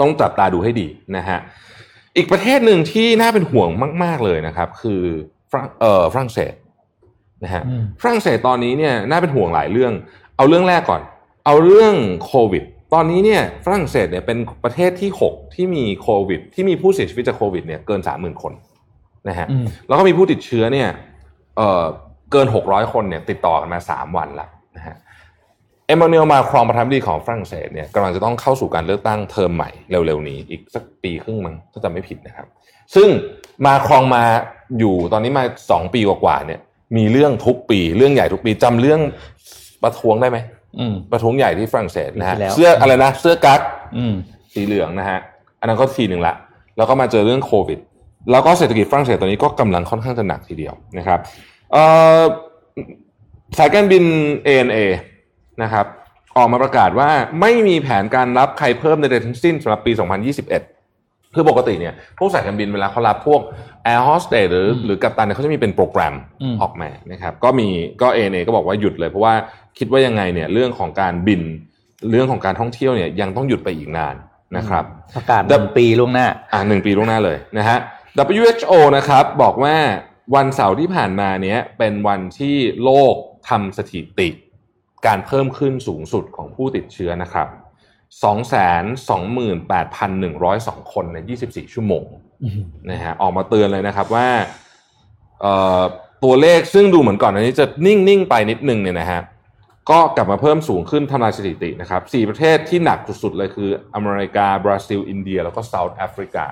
[0.00, 0.86] ต้องจับตาดูให้ดี
[1.16, 1.38] นะฮะ
[2.16, 3.68] อีกประเทศหนึ่งที่น่าเป็นห่วง
[4.04, 5.02] มาก ๆเลยนะครับ คือ
[5.50, 6.54] ฝรั่งเอ่อฝรั่งเศส
[7.44, 9.92] นะฮะอืมฝรั่งเศสตอนนี้เนี่ยน่าเป็นห่วงหลายเรื่อง
[10.36, 11.02] เอาเรื่องแรกก่อน
[11.46, 11.94] เอาเรื่อง
[12.24, 18.52] โควิด ตอนนี้เนี่ยฝรั่งเศสเนี่ยเป็นประเทศที่ 6 ที่มีโควิด ที่มีผู้เสียชีวิตจากโควิดเนี่ยเกิน 30,000 คน
[19.28, 20.88] นะฮะอืมแล้วก็มีผู้ติดเชื้อเนี่ย
[21.56, 21.84] เอ่อ
[22.32, 24.46] เกิน 600 คนเนี่ยติดต่อกันมา 3 วันละ
[24.76, 24.96] นะฮะ
[25.90, 32.46] เอมมานูเอลมาครองประธานาธิบดีของฝรั่งเศสเนี่ยกำลังจะต้องเข้าสู่การเลือกตั้งเทอมใหม่เร็วๆนี้ อีกสักปีครึ่งมั้งถ้าจำไม่ผิดนะครับ
[32.94, 33.08] ซึ่ง
[33.66, 34.24] มาครองมา
[34.78, 36.60] อยู่ตอนนี้มา2ปีกว่าๆเนี่ย
[36.96, 39.00] มีเรื่องทุกปี เรื่องใหญ่ทุกปีจำเรื่อง
[39.82, 40.38] ประท้วงได้ไหม
[40.78, 43.60] อืมประท้วงใหญ่ที่ฝรั่งเศสนะฮะปีที่แล้วเสื้ออะไรนะเสื้อกั๊ก
[43.96, 44.14] อืม
[44.52, 45.18] สีเหลืองนะฮะ
[45.60, 46.34] อันนั้นก็ทีหนึ่งละ
[46.76, 47.78] แล้วก็มาเจอเรื่องโควิด
[48.30, 51.20] แล้วก็เศรษฐกิจฝรั่งเศสตอนนี้ก็กำลังค่อนข้างจะหนักทีเดียวนะครับ
[51.72, 51.82] เอ่
[52.18, 52.20] อ
[53.58, 54.04] สายการบิน
[54.48, 54.78] ANA
[55.62, 55.86] นะครับ
[56.36, 57.10] ออกมาประกาศว่า
[57.40, 63.40] ไม่มีแผนการรับใครเพิ่มในใดทั้งสิ้นสำหรับปี 2021 คือปกติเนี่ยพวกสายการบินเวลาเขารับพวก
[63.92, 67.68] Air Hostess หรืออืมหรือกัปตันเนี่ยเขาจะมีเป็นโปรแกรมอืมออกมานะครับ ก็มี
[68.02, 69.34] ก็ ANA ก็บอกว่าหยุดเลยเพราะว่า
[69.78, 71.42] คิดว่ายังไงเนี่ยเรื่องของการบิน
[72.10, 74.14] เรื่องของการท่องเที่ยวเนี่ยยังต้องหยุดไปอีกนาน
[74.56, 74.84] นะครับ
[75.16, 77.78] ประกาศหนึ่งปีล่วงหน้า อ่าหนึ่งปีล่วงหน้าเลยนะฮะ
[78.36, 79.76] WHO นะครับบอกว่า
[80.34, 83.14] วันเสาร์ที่ผ่านมาเนี้ยเป็นวันที่โลก
[83.48, 84.28] ทำสถิติ
[85.06, 87.48] การเพิ่มขึ้นสูงสุดของผู้ติดเชื้อนะครับ
[89.80, 92.06] 228,102 คนใน 24 ชั่วโมง
[92.90, 94.28] นะฮะออกมาเตือนเลยนะครับว่า
[95.40, 95.82] เอ่อ
[96.24, 99.20] ตัวเลขซึ่งดูเหมือนก่อนอันนี้จะนิ่ง ๆ ไปนิดนึงเนี่ยนะฮะ
[99.90, 106.44] ก็กลับมาเพิ่มสูงขึ้นทำลายสถิตินะครับสี่ประเทศที่หนักสุด ๆ เลยคือ อเมริกา บราซิล อินเดีย แล้วก็เซาท์แอฟริกา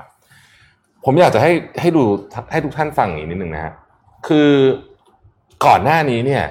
[1.04, 2.02] ผมอยากจะให้ให้ดู
[2.52, 3.74] ให้ทุกท่านฟังอย่างนี้นิดนึงนะฮะ
[4.28, 4.50] คือ
[5.66, 6.44] ก่อนหน้านี้เนี่ย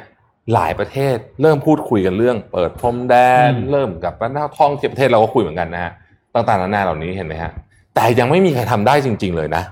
[0.54, 3.16] หลายประเทศเริ่มพูดคุยกันเรื่อง เปิดพรมแด
[3.50, 5.92] นอืมเริ่มกับบ้านท่องเที่ยวประเทศเราก็คุยเหมือนกันนะฮะ
[6.34, 7.52] ต่างๆนานาเหล่านี้เห็นไหมฮะ
[7.96, 9.64] แต่ยังไม่มีใครทำได้จริง ๆ เลยนะ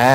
[0.00, 0.14] อ่า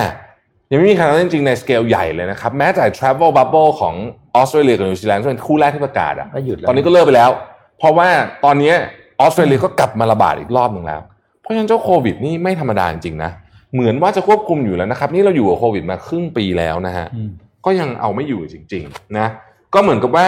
[0.72, 3.96] ยังไม่มีใครทำได้จริงๆในสเกลใหญ่เลยนะครับ แม้แต่ Travel Bubble ของ
[4.36, 7.30] ออสเตรเลียกับนิวซีแลนด์ซึ่งเป็นคู่แรกที่ประกาศอะก็หยุดแล้วตอนนี้ก็เลิกไปแล้ว
[7.78, 8.10] เพราะว่า
[8.46, 8.74] ตอนนี้
[9.22, 11.02] ออสเตรเลียก็กลับมาระบาดอีกรอบหนึ่งแล้ว
[11.42, 13.32] เพราะฉะนั้นเจ้าโควิดนี่ไม่ธรรมดาจริงๆนะ
[13.74, 17.30] เหมือนว่าจะควบคุมอยู่แล้วนะครับ นี่เราอยู่กับโควิดมาครึ่งปีแล้วนะฮะอืม
[17.66, 19.28] ก็ยังเอาไม่อยู่จริง ๆ นะ
[19.74, 20.26] ก็เหมือนกับว่า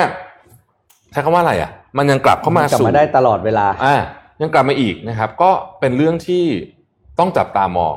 [1.12, 3.96] ใช้คำว่าอะไรอะ มันยังกลับเข้ามากลับสู่มาได้ตลอดเวลาอ่า
[4.42, 6.44] ยังกลับมาอีกนะครับ ก็เป็นเรื่องที่
[7.20, 7.96] ต้องจับตามอง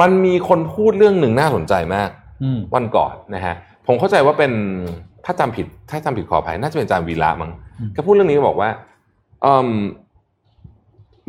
[0.00, 2.10] มันมีคนพูดเรื่องหนึ่งน่าสนใจมาก
[2.42, 3.54] อืมวันก่อนนะฮะ
[3.86, 4.52] ผมเข้าใจว่าเป็น
[5.24, 8.70] ถ้าจำผิด ถ้าจำผิดขออภัยน่าจะเป็นอาจารย์วีระมั้งอืมก็พูดเรื่องนี้บอกว่า
[9.44, 9.70] อืม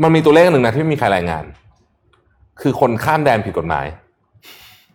[0.04, 1.43] มันมีตัวเลขหนึ่งนะที่ไม่มีใครรายงาน
[2.62, 3.86] คือคนข้ามแดนผิดกฎหมาย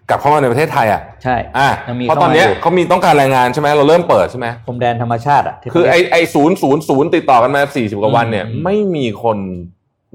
[0.09, 9.39] กลับเข้ามาในประเทศไทยอะใช่อ่ายังมีเพราะตอนเนี้ยเข้ามาอยู่เขามีต้องการแรงงานใช่ไหมเราเริ่มเปิดใช่ไหมพรมแดนธรรมชาติอะที่คือเขาไอเรียกไอศูนย์ศูนย์ศูนย์ติดต่อกันมาสี่สิบกว่าวันเนี่ยอืมไม่มีคน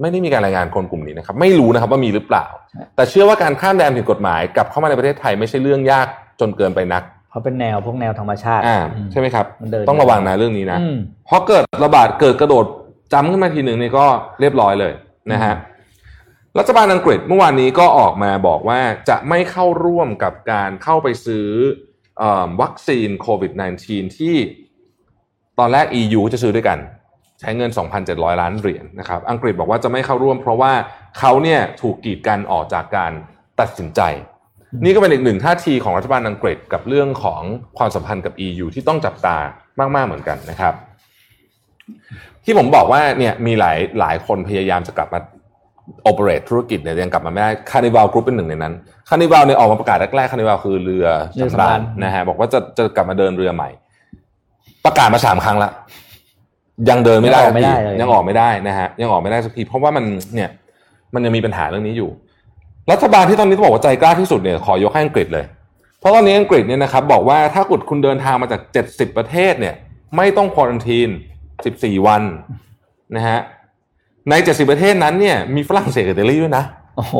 [0.00, 6.06] ไม่ได้มีการรายงานคนกลุ่มนี้นะครับ ไม่รู้นะครับว่ามีหรือเปล่าใช่แต่เชื่อว่าการข้ามแดนผิดกฎหมายกลับเข้ามาในประเทศไทยไม่ใช่เรื่องยาก
[6.40, 12.64] จนเกินไปนักเขาเป็นแนวพวกแนวธรรมชาติอ่าอืมใช่ไหมครับมันเดินต้องระวังนะเรื่องนี้นะอืมเพราะเกิดระบาดเกิดกระโดด
[13.12, 14.04] จำขึ้นมาทีหนึ่งนี่ก็
[14.40, 14.92] เรียบร้อยเลย
[15.32, 15.54] นะฮะ
[16.58, 21.48] รัฐบาลอังกฤษเมื่อวานนี้ก็ออกมาบอกว่าจะไม่เข้าร่วมกับการเข้าไปซื้อ
[22.22, 22.24] อ
[22.60, 23.52] วัคซีนโควิด
[23.84, 24.36] -19 ที่
[25.58, 26.78] ตอนแรก EU จะซื้อด้วยกัน
[27.40, 27.70] ใช้เงิน
[28.06, 30.72] 2,700 ล้านเหรียญนะครับ อังกฤษบอกว่าจะไม่เข้าร่วม เพราะว่า
[31.18, 33.12] เขาเนี่ยถูกกีดกันออกจากการ
[33.60, 34.00] ตัดสินใจ
[34.84, 37.42] นี่ก็เป็นอีกหนึ่งท่าทีของรัฐบาลอังกฤษกับเรื่องของ
[37.78, 39.36] ความสัมพันธ์กับ EU ที่ต้องจับตา
[39.94, 40.74] มาก ๆเหมือนกันนะครับ
[42.44, 45.20] ที่ผมบอกว่าเนี่ยมีหลายหลายคนพยายามจะกลับมา
[46.10, 48.74] operate ธุรกิจเนี่ยยังกลับมาไม่ได้คานิว a l กรุ๊ปเป็นหนึ่งในนั้น
[49.08, 53.68] คานิว a l เนี่ยออกมาประกาศแรกๆคานิว a l คือเรือเรือสำสำราราญญนะฮะบอกว่าจะจะกลับมาเดินเรือใหม่
[54.84, 55.70] ประกาศมาสามครั้งละ
[56.88, 60.50] ยังเดินไม่ได้ยังออกไม่ได้สักทีเลยยังออกไม่ได้นะฮะยังออกไม่ได้สักทีเพราะว่ามันเนี่ย
[61.14, 62.10] มันยังมีปัญหาเรื่องนี้อยู่
[62.92, 65.44] รัฐบาลที่ตอนนี้ต้องบอกว่าใจกล้าที่สุดเนี่ยขอยกให้อังกฤษเลย
[66.00, 69.74] เพราะตอนนี้อังกฤษเนี่ยนะครับบอกว่าถ้าเกิดคุณเดินทางมาจาก70ประเทศเนี่ย
[70.16, 71.08] ไม่ต้องควอรันทีน
[71.56, 72.22] 14วัน
[73.16, 73.38] นะฮะ
[74.30, 76.64] ใน 70 ประเทศนั้นเนี่ยมีฝรั่งเศสกับอิตาลีด้วยนะ
[76.96, 77.14] โอ้โห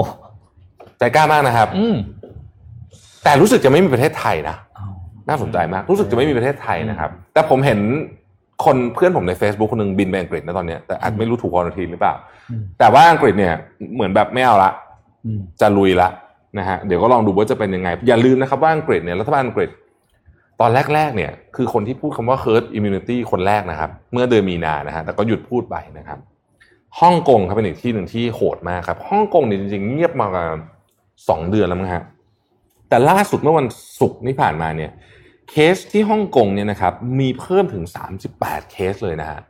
[0.98, 1.96] ใจกล้ามากนะครับ อืม
[3.24, 4.92] แต่รู้สึกจะไม่มีประเทศไทยนะอ้าว
[5.28, 7.80] น่าสนใจมาก รู้สึกจะไม่มีประเทศไทยนะครับ แต่ผมเห็น
[8.64, 12.14] คนเพื่อนผมใน Facebook คนหนึงบินไปอังกฤษนะตอนเนี้ยแต่อาจไม่รู้ถูกควอรันทีนหรือเปล่า
[12.50, 13.54] อืมแต่ว่าอังกฤษเนี่ย
[13.94, 14.70] เหมือนแบบไม่เอาละ
[15.24, 16.08] อืมจะลุยละ
[16.58, 19.70] นะฮะเดี๋ยวก็ลองดูว่าจะเป็นยังไง อย่าลืมนะครับว่าอังกฤษเนี่ยรัฐบาลอังกฤษ
[20.60, 26.18] ตอนแรกๆเนี่ย คือคนที่พูดคำว่า herd immunity คนแรกนะครับ เมื่อเดือนมีนานะฮะแต่ก็หยุดพูดไปนะครับ
[27.00, 30.58] ฮ่องกงครับเป็นอีกที่หนึ่งที่โหดมากครับฮ่องกงเนี่ยจริงๆ เงียบมาประมาณ
[31.28, 32.02] สองเดือนแล้วมั้งฮะ
[32.88, 33.66] แต่ล่าสุดเมื่อวัน
[34.00, 34.90] ศุกร์ที่ผ่านมาเนี่ย
[35.50, 37.84] เคสที่ฮ่องกงเนี่ยนะครับมีเพิ่มถึง
[38.28, 39.40] 38 เคสเลยนะฮะ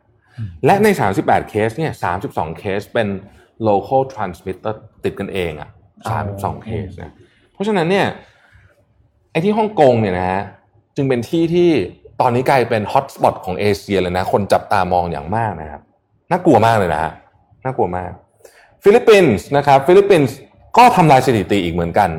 [0.64, 1.92] และใน 38 เคสเนี่ย
[2.26, 3.08] 32 เคสเป็น
[3.68, 4.74] local transmitter
[5.04, 5.70] ติดกันเองอะ
[6.16, 7.12] 32 เคสนะ
[7.52, 8.06] เพราะฉะนั้นเนี่ย
[9.30, 10.42] ไอ้ที่ฮ่องกงเนี่ยนะฮะ
[10.96, 11.70] จึงเป็นที่ที่
[12.20, 15.82] ตอนนี้กลายเป็น hotspot ของเอเชียเลยนะ คนจับตามองอย่างมากนะครับ
[16.30, 17.12] น่ากลัวมากเลยนะฮะ
[17.64, 18.10] น่ากลัวมาก
[18.84, 20.36] ฟิลิปปินส์นะครับฟิลิปปินส์
[20.78, 22.10] ก็ทำลายสถิติอีกเหมือนกัน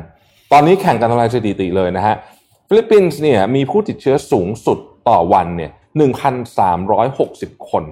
[0.52, 2.14] ตอนนี้แข่งกันทำลายสถิติเลยนะฮะ
[2.68, 4.78] ฟิลิปปินส์เนี่ยมีผู้ติดเชื้อสูงสุด
[5.08, 5.70] ต่อวันเนี่ย
[6.50, 7.84] 1,360 คน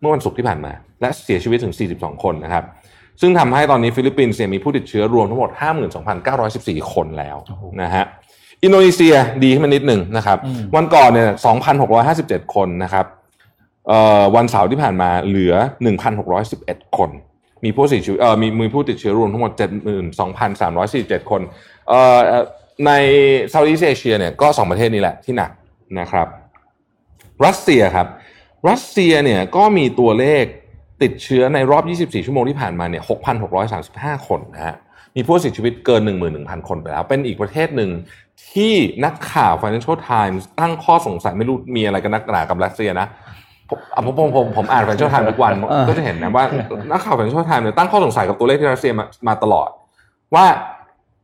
[0.00, 2.64] เมื่อวันศุกร์ที่ผ่านมา และเสียชีวิตถึง 42 คนนะครับ
[3.20, 5.50] ซึ่งทำให้ตอนนี้ฟิลิปปินส์เนี่ยมีผู้ติดเชื้อรวมทั้งหมด
[6.20, 7.36] 52,914 คนแล้ว
[7.82, 8.04] นะฮะ
[8.62, 11.28] อินโดนีเซียดีขึ้นมานิดหนึ่งนะครับอืมวันก่อนเนี่ย
[11.90, 13.23] 2,657 คนนะครับเอ่อ
[14.36, 15.54] วันเสาร์ที่ผ่านมาเหลือ
[16.26, 17.10] 1,611 คน
[17.64, 19.52] มีผู้เสียชีวิตเอ่อมีมีผู้ติดเชื้อรวมทั้งหมด
[20.40, 21.40] 72,347 คน
[21.88, 22.44] เอ่อเอ่อ
[22.86, 22.92] ใน
[23.50, 25.50] Southeast Asia เนี่ยก็สองประเทศนี้แหละที่หนัก
[26.00, 26.26] นะครับ
[27.46, 28.06] รัสเซียครับ
[28.68, 30.44] รัสเซียเนี่ยก็มีตัวเลข
[31.02, 33.02] ติดเชื้อในรอบ 24 ชั่วโมงที่ผ่านมาเนี่ย
[33.64, 34.76] 6,635 คนนะฮะ
[35.16, 36.02] มีผู้เสียชีวิตเกิน
[36.34, 37.90] 11,000 คนไปแล้ว เป็นอีกประเทศหนึ่ง
[38.52, 43.23] ที่นักข่าว Financial Times ตั้งข้อสงสัยไม่รู้มีอะไรกันนักหนากับรัสเซียนะผมอะ
[43.68, 43.78] ผม
[44.18, 46.44] ผมผมผมอ่าน Financial Times ทุกวันเออก็จะเห็นนะว่า
[46.90, 49.70] นักข่าว Financial Times เนี่ยตั้งข้อสงสัยกับตัวเลขที่รัสเซียมามาตลอด
[50.34, 50.46] ว่า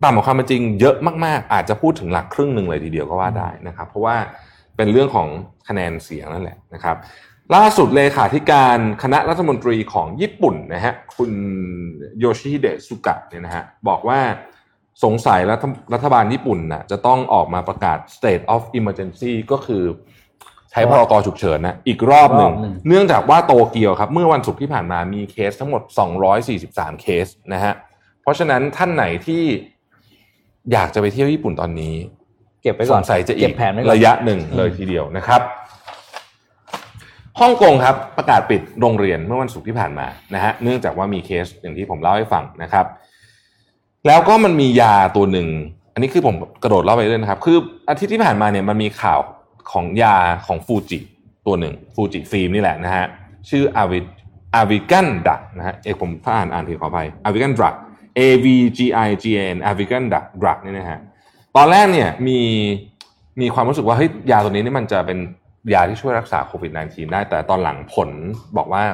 [0.04, 4.16] ต่ำกว่าความเป็นจริงเยอะมากๆ อาจจะพูดถึงหลักครึ่งหนึ่งเลยทีเดียวก็ว่าได้นะครับ เพราะว่า
[4.76, 5.28] เป็นเรื่องของ
[5.68, 6.96] คะแนนเสียงนั่นแหละนะครับ
[7.54, 11.32] ล่าสุดเลขาธิการคณะรัฐมนตรีของญี่ปุ่นนะฮะคุณ
[12.18, 14.20] โยชิฮิเดะสุกะเนี่ยนะฮะบอกว่า
[15.04, 19.84] สงสัยรัฐรัฐบาลญี่ปุ่นนะจะต้องออกมาประกาศ state of emergency ก็คือ
[20.70, 25.82] ใช้พรกฉุกเฉินนะอีกรอบหนึ่งรอบหนึ่ง เนื่องจากว่าโตเกียวครับ เมื่อวันศุกร์ที่ผ่านมามีเคสทั้งหมด
[26.42, 27.74] 243 เคสนะฮะ
[28.22, 29.42] เพราะฉะนั้นท่านไหนที่
[30.72, 31.94] อยากจะไปเที่ยวญี่ปุ่นตอนนี้
[32.62, 35.40] เก็บไว้สก่อนงสัยจะอีเก็กบแผนไว้ก่อนระยะหนึ่งเลยทีเดียวนะครับ
[37.40, 42.86] ฮ่องกงครับประกาศปิดโรงเรียนเมื่อวันศุกร์ที่ผ่านมานะฮะเนื่องจากว่ามีเคสอย่างที่ผมเล่าให้ฟังนะครับ
[44.06, 45.48] แล้วก็มันมียาตัวหนึ่ง
[45.92, 47.56] อันนี้คือผมกระโดดเล่าไปเรื่อยนะครับ คือ
[47.88, 49.20] อาทิตย์ที่ผ่านมาเนี่ยมันมีข่าว
[49.72, 50.98] ของยาของฟูจิ
[51.46, 53.06] ตัวหนึ่งฟูจิฟิล์มนี่แหละนะฮะ
[53.48, 57.74] ชื่อ Avi Avigan drug นะฮะเอกผมถ้าอ่านอ่านผิดขออภัยอาวิกันดัก
[58.18, 61.00] A V G I G N อาวิกันดักดักนี่นะฮะ
[61.56, 62.40] ตอนแรกเนี่ยมี
[63.40, 65.18] มีความรู้สึกว่าเฮ้ยยาตัวนี้นี่มันจะเป็น
[65.74, 68.10] ยาที่ช่วยรักษาโควิด -19 ได้ แต่ตอนหลังผล
[68.56, 68.84] บอกว่า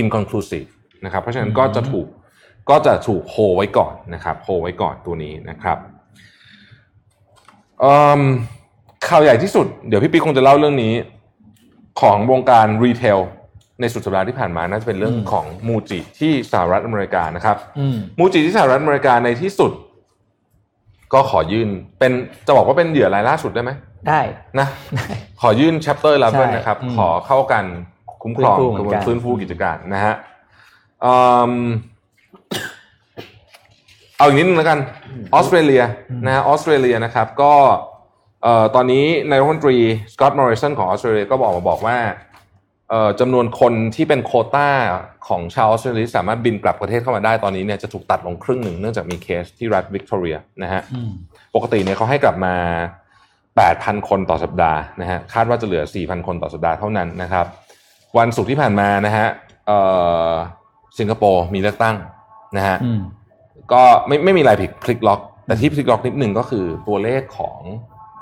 [0.00, 0.68] inconclusive
[1.04, 2.06] นะครับ เพราะฉะนั้นก็จะถูก
[2.70, 5.78] ก็จะถูกโฮไว้ก่อนนะครับโฮไว้ก่อนตัวนี้นะครับ
[7.80, 8.22] เอิ่ม
[9.08, 10.94] ข่าวใหญ่ที่สุดเดี๋ยวพี่ปิ๊กคงจะเล่าเรื่องนี้
[12.00, 13.18] ของวงการรีเทล
[13.80, 19.72] ในสุดสัปดาห์ที่ผ่านมาน่าจะเป็นเรื่องของมูจิที่สหรัฐอเมริกานะครับอืมมูจิที่สหรัฐอเมริกาในที่สุด
[21.12, 22.12] ก็ขอยื่นเป็น
[22.46, 23.70] จะบอกว่าเป็นเหยื่อรายล่าสุดได้ไหม
[24.08, 24.20] ได้
[24.58, 24.68] นะ
[25.40, 27.64] ขอยื่น chapter ใช่11นะครับอืมขอเข้ากัน
[28.22, 30.14] คุ้มครองฟื้นฟูเหมือนกันฟื้นฟูกิจการนะฮะ
[31.04, 31.14] อื
[31.50, 31.52] ม
[34.16, 34.78] เอาอีกนิดนึงแล้วกัน
[35.34, 35.82] ออสเตรเลีย
[36.24, 37.91] นะฮะออสเตรเลียนะครับ ก็เอ่อ
[38.74, 39.76] ตอนนี้นายรัฐมนตรี
[40.14, 41.98] สกอตต์มอริสันของออสเตรเลียก็ออกมาบอกว่า
[42.90, 44.68] เอ่อจำนวนคนที่เป็นโควต้า
[45.28, 51.10] ของชาวออสเตรเลียที่สามารถบินกลับประเทศเข้ามาได้ตอนนี้เนี่ยจะถูกตัดลงครึ่งหนึ่งเนื่องจากมีเคสที่รัฐวิกตอเรียนะฮะอืม
[51.54, 52.54] ปกติเนี่ยเขาให้กลับมา
[53.32, 57.46] 8,000 คนต่อสัปดาห์นะฮะคาดว่าจะเหลือ 4,000 คนต่อสัปดาห์เท่านั้นนะครับ
[58.18, 59.26] วันศุกร์ที่ผ่านมานะฮะ
[59.66, 59.78] เอ่
[60.30, 60.32] อ
[60.98, 61.96] สิงคโปร์มีเลือกตั้ง
[62.56, 63.00] นะฮะอืม
[63.72, 67.58] ก็ไม่ไม่มีอะไรผิดพลิกล็อก แต่ที่พลิกล็อกนิดหนึ่งก็คือตัวเลขของ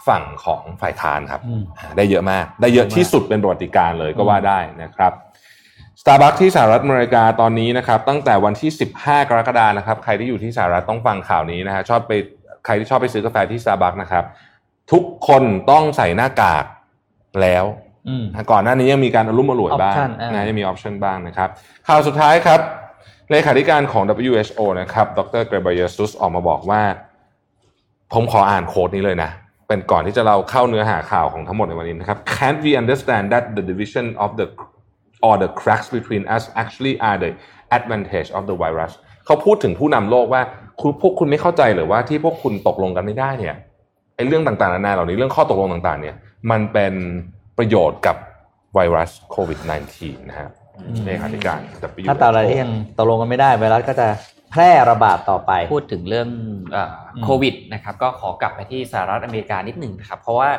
[0.09, 1.63] ฝั่งของฝ่ายค้านครับอืม
[1.97, 5.13] ได้เยอะมาก ได้เยอะที่สุดเป็นประวัติการณ์เลยก็ว่าได้นะครับ
[6.01, 12.13] Starbucks ที่สหรัฐอเมริกาตอนนี้นะครับ ตั้งแต่วันที่ 15 กรกฎาคมนะครับ ใครที่อยู่ที่สหรัฐต้องฟังข่าวนี้นะฮะชอบไป
[12.65, 14.25] ใครที่ชอบไปซื้อกาแฟที่ Starbucks นะครับ
[14.93, 16.65] ทุกคนต้องใส่หน้ากาก
[17.43, 17.65] แล้ว
[18.09, 21.49] อืมก่อนหน้านี้ยังมีการอรุ่มอร่วยบ้าง Option อ่านนะยังมีออปชันบ้างนะครับ
[21.89, 22.61] ข่าวสุดท้ายครับ
[23.31, 26.83] เลขาธิการของ WHO นะครับ ดรเกรเบเยซุสออกมาบอกว่า
[28.13, 29.31] ผมขออ่านโค้ดนี้เลยนะ
[29.71, 34.47] เป็นก่อนที่จะเราเข้าเนื้อหาข่าวของทั้งหมดในวันนี้นะครับ Can't we understand that the division of the
[35.27, 37.31] or the cracks between us actually are the
[37.79, 38.93] advantage of the virus
[39.27, 40.43] เขาพูดถึงผู้นำโลกว่า
[40.81, 43.57] คุณพวกคุณไม่เข้าใจหรือว่าที่พวกคุณตกลงกันไม่ได้เนี่ย
[44.17, 46.15] ไอ้เรื่องต่างๆนานาเหล่านี้เรื่องข้อตกลงต่างๆ เนี่ย
[46.51, 46.95] มันเป็น
[47.59, 48.17] ประโยชน์กับ
[48.75, 49.59] ไวรัสโควิด
[49.95, 50.49] -19 นะฮะ
[51.07, 54.07] เลขาธิการ WHO ถ้าตราบใดที่ยังตกลงกันไม่ได้ไวรัสก็จะ
[54.51, 56.29] แพร่ระบาดต่อไป พูดถึงเรื่อง
[56.73, 60.51] เอ่ออมโควิดนะครับ ก็ขอกลับไปที่สหรัฐอเมริกานิดหนึ่งนะครับ เพราะว่า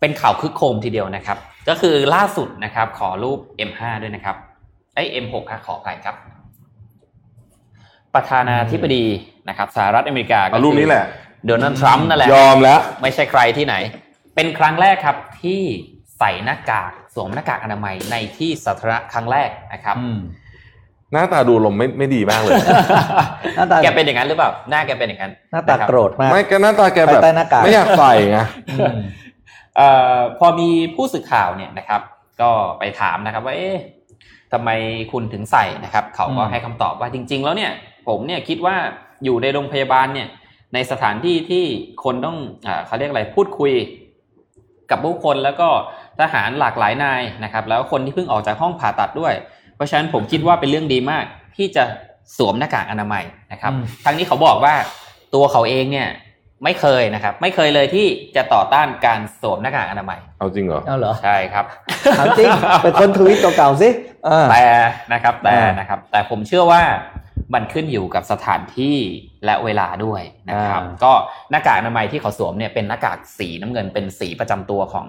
[0.00, 3.38] เป็นข่าวคึกโครมทีเดียวนะครับ ก็คือล่าสุดนะครับ ขอรูป
[3.70, 4.36] M5 ด้วยนะครับ
[4.94, 6.16] ไอ้ M6 ครับขออภัยครับ
[8.14, 9.04] ประธานาธิบดี
[9.48, 11.04] นะครับสหรัฐอเมริกาก็เอารูปนี้แหละ
[11.46, 13.74] โดนัลด์ทรัมป์นั่นแหละยอมแล้ว ไม่ใช่ใครที่ไหน
[14.34, 15.62] เป็นครั้งแรกครับที่
[16.18, 20.18] ใส่หน้ากากสวมหน้ากากอนามัยในที่สาธารณะครั้งแรกนะครับอืม
[21.12, 22.52] หน้าตาดูลมณ์ไม่ไม่ดีมากเลย
[23.56, 28.38] หน้าตาแกเป็นอย่างนั้นหรือเปล่า หน้าแกเป็นอย่างนั้น หน้าตาะครับโกรธมาก ไม่แกหน้าตาแกแบบภายใต้หน้ากากไม่อยากใส่ไง
[28.70, 28.96] อืม
[29.76, 32.00] เอ่อพอมีผู้สื่อข่าวเนี่ยนะครับ
[32.40, 33.76] ก็ไปถามนะครับ ว่า เอ๊ะ
[34.52, 34.70] ทำไม
[35.12, 37.72] คุณถึงใส่นะครับ เขาก็อืมให้คำตอบว่าจริง ๆ แล้วเนี่ย
[38.08, 38.76] ผมเนี่ยคิดว่า
[39.24, 40.28] อยู่ในโรงพยาบาลเนี่ย
[40.74, 41.64] ในสถานที่ที่
[42.04, 43.72] คนต้องอ่าเขาเรียกอะไรพูดคุย
[44.90, 45.68] กับผู้คนแล้วก็
[46.20, 51.24] ทหารหลากหลายนายนะครับ แล้วคนที่เพิ่งออกจากห้องผ่าตัดด้วยเพ ราะฉะนั้นผมคิดว่าเป็นเรื่องดีมาก
[51.56, 51.84] ที่จะ
[52.36, 54.74] สวมหน้ากากอนามัยนะครับอืมทั้งนี้เขาบอกว่า
[55.34, 56.08] ตัวเขาเองเนี่ย
[56.64, 61.64] ไม่เคยนะครับ ไม่เคยเลยที่จะต่อต้านการสวมหน้ากากอนามัย เอาจริงเหรอเอาเหรอใช่ครับ
[62.18, 62.50] ถามจริง
[62.82, 63.88] เป็นคนทวิตเก่าๆสิ
[64.28, 64.64] อ่าแต่
[65.12, 66.82] นะครับ แต่อ่านนะครับ แต่ผมเชื่อว่า
[67.54, 68.96] มันขึ้นอยู่กับสถานที่
[69.44, 71.12] และเวลาด้วยนะครับอ่าก็
[71.50, 75.06] หน้ากากอนามัยที่เขาสวมเนี่ยเป็นหน้ากากสีน้ำเงินเป็นสีประจำตัวของ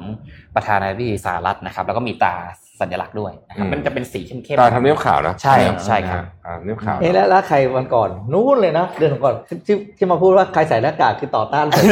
[0.55, 2.35] ประธานาธิบดีสหรัฐนะครับ แล้วก็มีตา
[2.81, 9.35] สัญลักษณ์ด้วยนะครับอืมมันจะเป็นสีเข้มตาทำเนียบขาวนะใช่ใช่ครับอ่าทำเนียบขาวเอ๊ะแล้วแล้วใครวันก่อนนู้นเลยนะเดือนก่อน
[9.67, 11.83] ที่ที่มาพูดว่าใครใส่หน้ากากคือต่อต้านเลย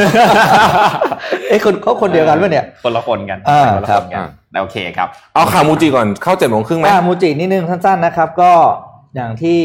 [1.48, 4.24] เอ้คนเขาคนเดียวกันปะเนี่ยคนละคนกันอ่าคนละครัคบนกัน
[4.60, 8.52] โอเคครับเอาข่าวมูจิก่อนเข้าเจ็ดโมงครึ่งไหมอ่ามูจินิดนึงสั้นๆนะครับ ก็
[9.14, 9.60] อย่างที่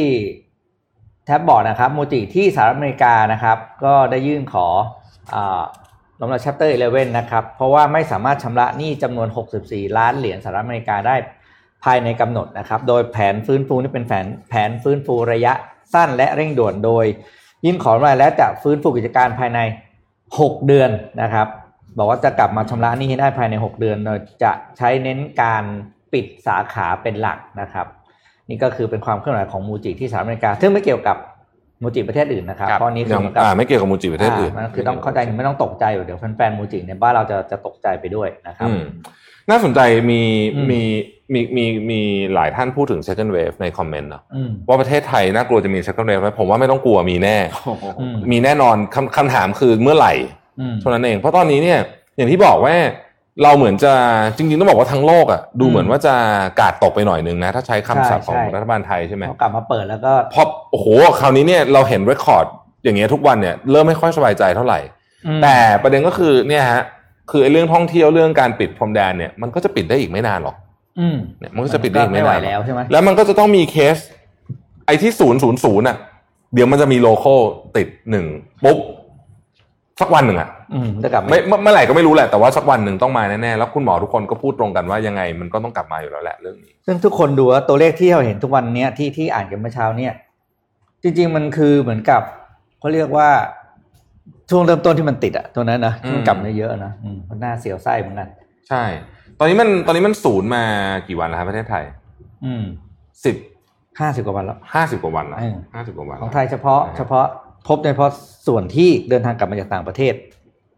[1.25, 4.67] แท็บบอกนะครับมูจิที่สหรัฐอเมริกานะครับ ก็ได้ยื่นขอ
[5.35, 5.38] อ
[6.19, 9.27] ล้มละ chapter 11นะครับ เพราะว่าไม่สามารถชำระหนี้จำนวน
[9.61, 11.15] 64 ล้านเหรียญสหรัฐอเมริกาได้
[11.83, 15.53] ภายในกำหนดนะครับ โดยแผนฟื้นฟูนี่เป็นแผนแผนฟื้นฟูระยะ
[15.93, 17.05] สั้นและเร่งด่วนโดย
[17.65, 19.59] ยื่นขอมาแล้วจะฟื้นฟูกิจการภายใน
[20.13, 20.89] 6 เดือน
[21.21, 21.47] นะครับ
[21.97, 25.63] บอกว่าจะกลับมาชำระหนี้ให้ได้ภายใน 6 เดือนโดยจะใช้เน้นการ
[26.13, 27.88] ปิดสาขาเป็นหลักนะครับ
[28.49, 31.17] นี่ก็คือเป็นความเคลื่อนไหวของมูจิที่สหรัฐอเมริกา ซึ่งไม่เกี่ยวกับ
[31.81, 38.81] มูจิประเทศอื่นนะครับครับเพราะนี่คืยัองเหมือนกับอ่าไม่เกี่ยวกับมูจิประเทศอื่นามันคือต้องเข้าใจไม่ต้องตกใจเดี๋ยวแฟนๆมูจิในบ้านเราจะจะตกใจไปด้วยนะครับอืม
[39.49, 39.79] น่าสนใจ
[40.12, 40.21] มี
[40.55, 40.81] อืมมี
[41.34, 41.99] มีมีมี
[42.34, 47.38] หลายท่านพูดถึง second wave ในคอมเมนต์เนาะอืมว่าประเทศไทยน่ากลัวจะมี second wave ไหมผมว่าไม่ต้องกลัวมีแน่
[48.01, 50.13] อืมมีแน่นอนคำคำถามคือเมื่อไหร่
[50.60, 51.79] อืมเท่านั้นเอง เพราะตอนนี้เนี่ย
[52.17, 52.75] อย่างที่บอกว่า
[53.43, 53.93] เราเหมือนจะ
[54.37, 56.15] จริงๆต้องบอกว่าทั้งโลกอะดูอืมเหมือนว่าจะ
[56.59, 60.87] กาดตกไปหน่อยนึงนะ ถ้าใช้คำศัพท์ของใช่ใช่รัฐบาลไทยใช่ไหมพอกลับมาเปิดแล้วก็เพราะโอ้โห
[61.19, 62.45] คราวนี้เนี่ยเราเห็นเรคคอร์ด
[62.83, 64.79] อย่างเงี้ยทุกวันเนี่ยเริ่มไม่ค่อยสบายใจเท่าไหร่
[65.27, 66.81] อืมแต่ประเด็นก็คือเนี่ยฮะ
[67.31, 70.55] คือไอ้เรื่องท่องเที่ยวเรื่องการปิดพรมแดนเนี่ยมันก็จะปิดได้อีกไม่นานหรอก
[70.99, 73.97] อืมเนี่ยมันก็จะปิดได้อีกไม่ไหวนานหรอกแล้วใช่ไหมแล้วมันก็จะต้องมีเคส
[74.85, 75.97] ไอ้ที่ศูนย์ศูนย์ศูนย์อะ
[76.53, 77.33] เดี๋ยวมันจะมีโลโก้
[77.77, 78.25] ติดหนึ่ง
[78.63, 78.77] ปุ๊บ
[80.01, 90.13] สักวันหนึ่งอะอืมจะกลับาไม่เมื่อเมื่อไหร่ก็ไม่รู้แหละแต่ว่าสักวันหนึ่งต้องมาแน่ๆแล้วคุณหมอทุกคนก็พูดตรงกันว่ายังไงมันก็ต้องกลับมาอยู่แล้วแหละเรื่องนี้ ซึ่งทุกคนดูว่าตัวเลขที่เราเห็นทุกวันเนี้ยที่ที่อ่านกันเมื่อเช้าเนี่ย
[91.03, 92.21] จริง ๆมันคือเหมือนกับ
[92.79, 93.29] เขาเรียกว่า
[94.49, 98.29] ช่วงเริ่มต้นที่มันติดอะตัวนั้นนะอืมมันกลับมาเยอะนะอืมมันน่าเสียวไส้เหมือนกัน
[98.69, 98.84] ใช่
[99.39, 100.63] ตอนนี้มันตอนนี้มันศูนย์มา
[101.08, 101.84] กี่วันแล้วครับประเทศไทย
[102.45, 102.63] อืม
[103.25, 103.36] สิบ
[103.99, 107.25] ห้าสิบกว่าวันแล้วห้าสิบกว่าวันแล้วอืมห้าสิบกว่าวันของไทยเฉพาะเฉพาะ
[107.67, 108.12] พบในเฉพาะ
[108.47, 110.13] ส่วนที่เดินทางกลับมาจากต่างประเทศ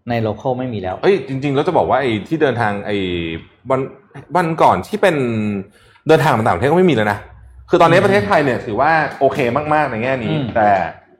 [0.09, 2.97] ในโลเคอลไม่มีแล้ว เอ้ยจริงๆแล้วจะบอกว่าไอ้ที่เดินทางไอ้
[3.69, 3.79] วัน
[4.35, 5.15] วันก่อนที่เป็น
[6.07, 7.19] เดินทางมาต่างประเทศก็ไม่มีแล้วนะ
[7.69, 9.37] คือตอนนี้อืมประเทศไทยเนี่ยถือว่าโอเค
[9.73, 10.69] มากๆในแง่นี้อืมแต่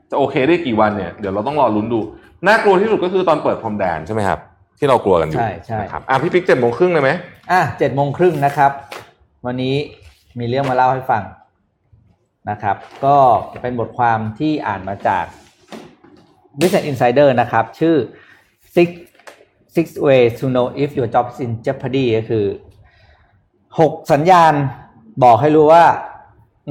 [0.10, 2.00] จะโอเคได้กี่วันเนี่ยเดี๋ยวเราต้องรอลุ้นดู
[2.48, 4.40] น่ากลัวที่สุดก็คือตอนเปิดพรมแดนใช่ไหมครับ
[4.80, 7.12] ที่เรากลัวกันอยู่ใช่ใช่นะครับอะพี่ปิ๊กเจ็ดโมงครึ่งเลยไหม
[7.52, 8.72] อะเจ็ดโมงครึ่งนะครับ
[9.46, 9.76] วันนี้
[10.40, 11.24] มีเรื่องมาเล่าให้ฟัง
[12.50, 12.76] นะครับ
[13.06, 13.16] ก็
[13.62, 15.26] เป็นบทความที่อ่านมาจาก
[16.60, 17.96] Business Insider นะครับ ชื่อ
[18.76, 18.90] six
[19.76, 22.46] six ways to know if your job is in jeopardy ก็คือ
[23.80, 24.54] หกสัญญาณ
[25.24, 25.84] บอกให้รู้ว่า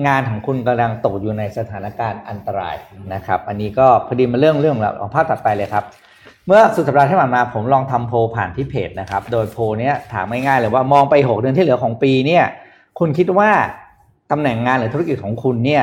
[0.07, 2.77] งานของคุณกำลังตกอยู่ในสถานการณ์อันตราย
[3.15, 5.85] นะครับ อันนี้ก็พอดีมาเรื่องเรื่องแล้วเอาภาพตัดไปเลยครับ
[6.47, 12.45] เมื่อสุดสัปดาห์ที่ผ่านมาผมลองทำโพลผ่านที่เพจนะครับ โดยโพลเนี้ยถามง่ายๆเลยว่ามองไป 6 เดือนที่เหลือของปีเนี่ย
[12.99, 13.51] คุณคิดว่า
[14.31, 15.83] ตำแหน่งงานหรือธุรกิจของคุณเนี่ย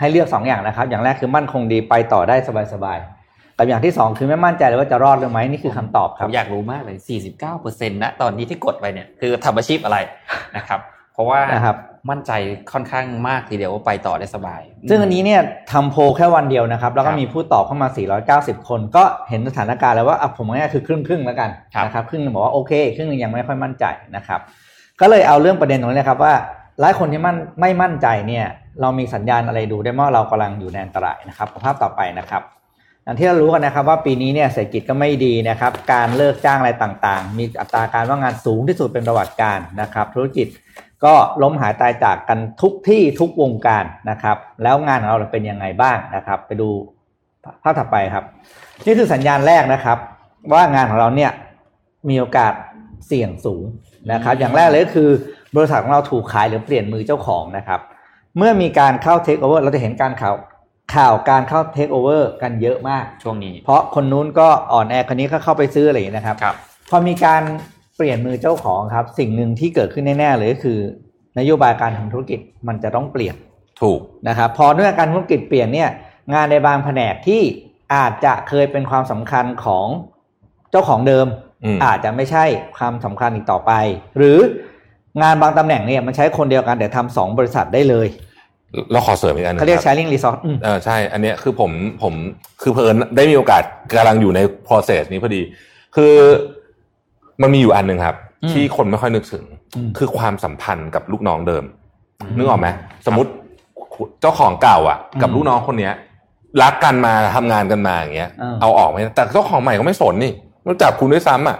[0.00, 2.36] ให้เลือก2อย่างนะครับ อย่างแรกคือมั่นคงดีไปต่อได้
[2.74, 6.96] สบายๆกับอย่างที่ 2 คือไม่มั่นใจเลยว่าจะรอดหรือไม่นี่คือคำตอบคผรับมอยากรู้มากเลย
[7.46, 9.98] 49%นะตอนนี้ที่กดไปเนี่ยคือทำอาชีพอะไร
[10.56, 10.80] นะครับ
[11.12, 11.76] เพราะว่านะครับ
[12.10, 12.32] มั่นใจ
[12.72, 14.60] ค่อนข้างมากทีเดียวว่าไปต่อได้สบาย
[14.90, 15.40] ซึ่งอันนี้เนี่ย
[15.72, 17.88] ทำโพลแค่วันเดียวนะครับ แล้วก็ครับมีผู้ตอบเข้ามา
[18.56, 23.84] 490 คน ก็เห็นสถานการณ์แล้วว่าอะผมง่ายๆคือครึ่งครึ่งๆแล้วกันครับนะครับครึ่งหนึงบอกว่าโอเค ครึ่งหนึงยังไม่ค่อยมั่นใจ
[24.16, 24.40] นะครับ
[25.00, 26.34] ก็เลยเอาเรื่องประเด็นตรงนี้นะครับว่า
[26.80, 28.46] หลายคนที่มั่นไม่มั่นใจเนี่ย
[28.80, 32.42] เรามีสัญญาณอะไรดูได้ว่าเรากำลังอยู่ในอันตรายนะครับภาพต่อไปนะครับ
[33.04, 40.46] อย่างที่เรารู้กันนะครับว่าปีนี้เนี่ยเศรษฐกิจก็ไม่ดีนะครับ การเลิกจ้างอะไรต่างๆ มีอัตราการว่างงานสูงที่สุดเป็นประวัติการนะครับ ธุรกิจ
[41.04, 46.68] ก็ล้มหายตายจากกันทุกที่ทุกวงการนะครับ แล้วงานของเราเป็นยังไงบ้างนะครับ ไปดู
[47.62, 48.24] ภาพถัดไปครับ
[48.86, 49.98] นี่คือสัญญาณแรกนะครับ
[50.52, 51.30] ว่างานของเราเนี่ย
[52.08, 52.52] มีโอกาส
[53.06, 53.64] เสี่ยงสูง
[54.12, 55.10] นะครับ อย่างแรกเลยก็คือ
[55.56, 57.80] บริษัทของเราถูกขายหรือเปลี่ยนมือเจ้าของนะครับ
[58.38, 60.34] เมื่อมีการเข้าเทคโอเวอร์เราจะเห็นการข่าว
[60.94, 66.54] ข่าวการเข้าเทคโอเวอร์กันเยอะมากช่วงนี้ เพราะคนนู้นก็อ่อนแอคนนี้ก็เข้าไปซื้ออะไรอย่างนี้นะครับครับ
[66.90, 67.42] พอมีการ
[67.96, 70.78] เปลี่ยนมือเจ้าของครับ สิ่งหนึ่งที่เกิดขึ้นแน่ๆเลยก็คือ
[71.38, 73.34] นโยบายการทำธุรกิจมันจะต้องเปลี่ยน
[73.82, 75.90] ถูกนะครับ พอเนื่องการธุรกิจเปลี่ยนเนี่ย
[76.34, 77.42] งานในบางแผนกที่
[77.94, 79.86] อาจจะเคยเป็นความสำคัญของ
[80.70, 81.26] เจ้าของเดิม
[81.64, 82.44] อืมอาจจะไม่ใช่
[82.76, 83.72] ความสำคัญอีกต่อไป
[84.16, 84.38] หรือ
[85.22, 88.08] งานบางตำแหน่งเนี่ยมันใช้คนเดียวกันแต่ทำสองบริษัทได้เลย
[88.92, 91.70] เราขอเสริมอีกอันหนึงเขาเรียกคบ sharing resource อืมเออใช่ อันเนี้ยคือผม
[92.02, 92.14] ผม
[92.62, 93.62] คือเพลินได้มีโอกาส
[93.96, 95.42] กำลังอยู่ใน process นี้พอดี
[95.96, 96.12] คือ
[97.42, 99.44] มันมีอยู่อันหนึ่งครับอืมที่คนไม่ค่อยนึกถึง
[99.76, 101.64] อืมคือความสัมพันธ์กับลูกน้องเดิม
[102.20, 102.68] อืมนึกออกไหม
[103.06, 103.30] สมมติ
[104.20, 105.94] เจ้าของเก่าอะ กับอืมลูกน้องคนเนี้ย
[106.62, 110.32] รักกันมาทำงานกันมาอย่างเงี้ยเออเอาออกไหมแต่เจ้าของใหม่ก็ไม่สนนี่
[110.68, 111.56] รู้จักคุณด้วยซ้ำอะ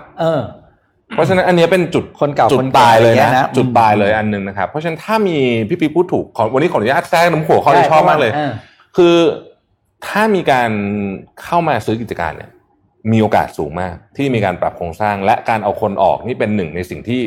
[1.10, 5.36] เออเพราะฉะนั้นอันเนี้ยเป็นจุดคนเก่าจุดคนตายเลยอะไรเงี้นะยนะจุดอืมตายเลยอันหนึ่งนะครับ เพราะฉะนั้นถ้ามี
[5.68, 8.52] พี่ปีพูดถูกขอวันนี้ขออนุญาตแทรกนำหัวข้อที่ชอบมากเลยออ
[8.96, 9.14] คือ
[10.06, 10.70] ถ้ามีการ
[11.42, 12.50] เข้ามาซื้อกิจการเนี่ย
[13.12, 17.20] มีโอกาสสูงมาก ที่มีการปรับโครงสร้าง และการเอาคนออกนี่เป็นหนึ่งในสิ่งที่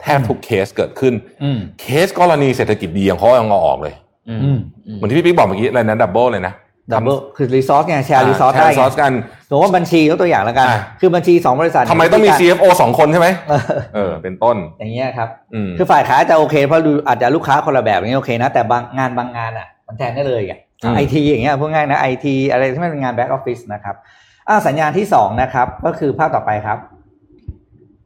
[0.00, 3.94] แทบทุกเคสเกิดขึ้นอืมเคสกรณีเศรษฐกิจดีอย่างเขายังเอาออกเลย
[4.28, 4.58] อือืมม
[4.94, 6.54] เหมือนที่พี่ปิ๊กบอกเมื่อกี้อะไรนะ double เลยนะ
[6.92, 9.12] double คือ resourceไงแชร์รีซอสแชได้ร์รีซอสกัน
[9.48, 13.62] สมมติว่าบัญชียกตัวอย่างแล้วกันอะคือบัญชีสองบริษัททำไมต้องมีการ CFO สองคนใช่ไหมเออ
[13.94, 23.94] เออเป็นต้นอย่างเงี้ยครับอืมคือฝ่ายขายอาจจะโอเค เพราะดูอาจจะลูกค้าคนละแบบอย่างเงี้ยโอเคนะแต่บางงานบางงานอะ มันแทนได้เลยอะอืมไอทีอย่างเงี้ยพูดง่ายนะไอทีอะไรที่มันเป็นงาน back office นะครับ
[24.48, 26.78] อ่าสัญญาณที่สองนะครับ ก็คือภาพต่อไปครับ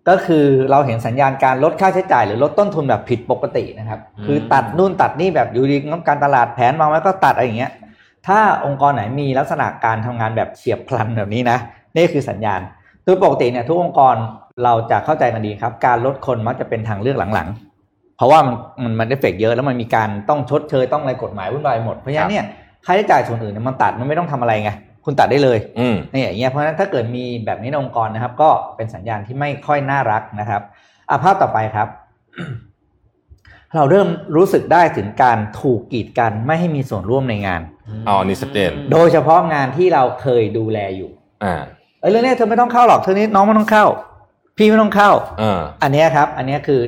[0.09, 7.73] ก็คือเราเห็นสัญญาณการลดค่าใช้จ่ายหรือลดต้นทุนแบบผิดปกตินะครับอืมคือตัดนู่นตัดนี่แบบอยู่ดีงบการตลาดแผนวางไว้ก็ตัดอะไรอย่างเงี้ย
[8.27, 11.59] ถ้าองค์กรไหนมีลักษณะการทำงานแบบเฉียบพลันแบบนี้นะ
[11.97, 12.61] นี่คือสัญญาณ
[13.05, 14.17] โดยปกติเนี่ยทุกองค์กร
[14.65, 22.45] เราจะเข้าใจกันดีครับ การลดคนมักจะเป็นทางเลือกหลังๆ เพราะว่ามันมันมันเอฟเฟกต์เยอะแล้วมันมีการต้องชดเชยต้องอะไรกฎหมายวุ่นวายหมดเพราะฉะนั้นเนี่ย
[22.85, 24.71] ค่าใช้จ่ายส่วนอื่นเนี่ยมันตัดมันไม่ต้องทำอะไรไง
[25.05, 30.63] คุณตัดได้เลยอืมเนี่ยอย่างเงี้ยเพราะฉะนั้นถ้าเกิดมีแบบนี้ในองค์กรนะครับ ก็เป็นสัญญาณที่ไม่ค่อยน่ารักนะครับ
[31.11, 31.89] อะภาพต่อไปครับ
[33.75, 37.63] เราเริ่มรู้สึกได้ถึงการถูกกีดกันไม่ให้มีส่วนร่วมในงาน
[38.09, 41.11] อ๋อนี่ชัดเจนโดยเฉพาะงานที่เราเคยดูแลอยู่
[41.45, 41.55] อ่า
[42.01, 43.87] เอ้ยเรื่องนี้เธอไม่ต้องเข้าหรอกเธอนี้น้องไม่ต้องเข้า
[44.59, 45.11] พี่ไม่ต้องเข้า
[45.41, 46.81] เอออันเนี้ยครับ อันเนี้ยคือ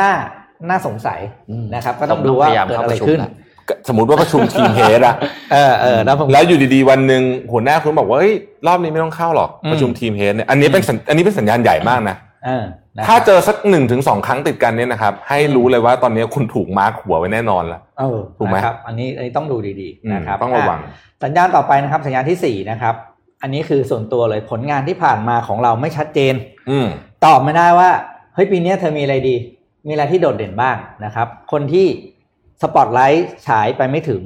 [0.00, 0.12] น่า
[0.68, 1.20] น่าสงสัย
[1.50, 3.30] อืมนะครับ ก็ต้องดูว่าพยายามเกิดเข้าอะไรประชุมขึ้นละ
[3.88, 5.14] สมมติว่าประชุมทีมเฮดอะ
[5.52, 7.22] เออเออแล้วผมแล้วอยู่ดีๆวันหนึ่ง
[7.52, 8.34] หัวหน้าคุณบอกว่าเฮ้ย
[8.66, 12.27] รอบนี้ไม่ต้องเข้าหรอกอืมประชุมทีมเฮดเนี่ยอันนี้เป็นสัญอันนี้เป็นสัญญาณใหญ่มากนะเออนะครับ
[13.06, 20.92] ถ้าเจอสักหนึ่งถึงสองครั้งติดกันเนี่ยนะครับ ให้รู้เลยว่าตอนนี้คุณถูกมาร์คหัวไว้แน่นอนแล้วเออถูกไหมนะครับ อันนี้อันนี้ต้องดูดีอืมๆนะครับต้องระวังอะ
[21.24, 22.94] สัญญาณต่อไปนะครับ สัญญาณที่สี่นะครับ
[23.42, 26.34] อันนี้คือส่วนตัวเลยผลงานที่ผ่านมาของเราไม่ชัดเจน
[26.70, 26.86] อืม
[27.26, 27.90] ตอบไม่ได้ว่า
[28.34, 29.36] เฮ้ยปีเนี้ยเธอมีอะไรดี
[29.86, 31.86] มีอะไรที่โดดเด่นบ้างนะครับ คนที่
[32.62, 34.22] สปอตไลท์ฉายไปไม่ถึง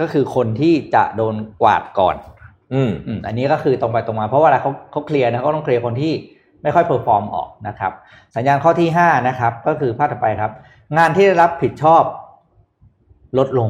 [0.00, 2.16] ก็คือคนที่จะโดนกวาดก่อน
[2.74, 6.12] อืมอืมอันนี้ก็คือตรงไปตรงมาเพราะว่าเวลาเขาเขา clear นะเขาต้อง clear คนที่
[6.62, 7.92] ไม่ค่อย perform ออกนะครับ
[8.36, 10.52] สัญญาณข้อที่ห้านะครับก็คือภาพต่อไปครับ
[10.98, 12.02] งานที่ได้รับผิดชอบ
[13.38, 13.68] ลดลง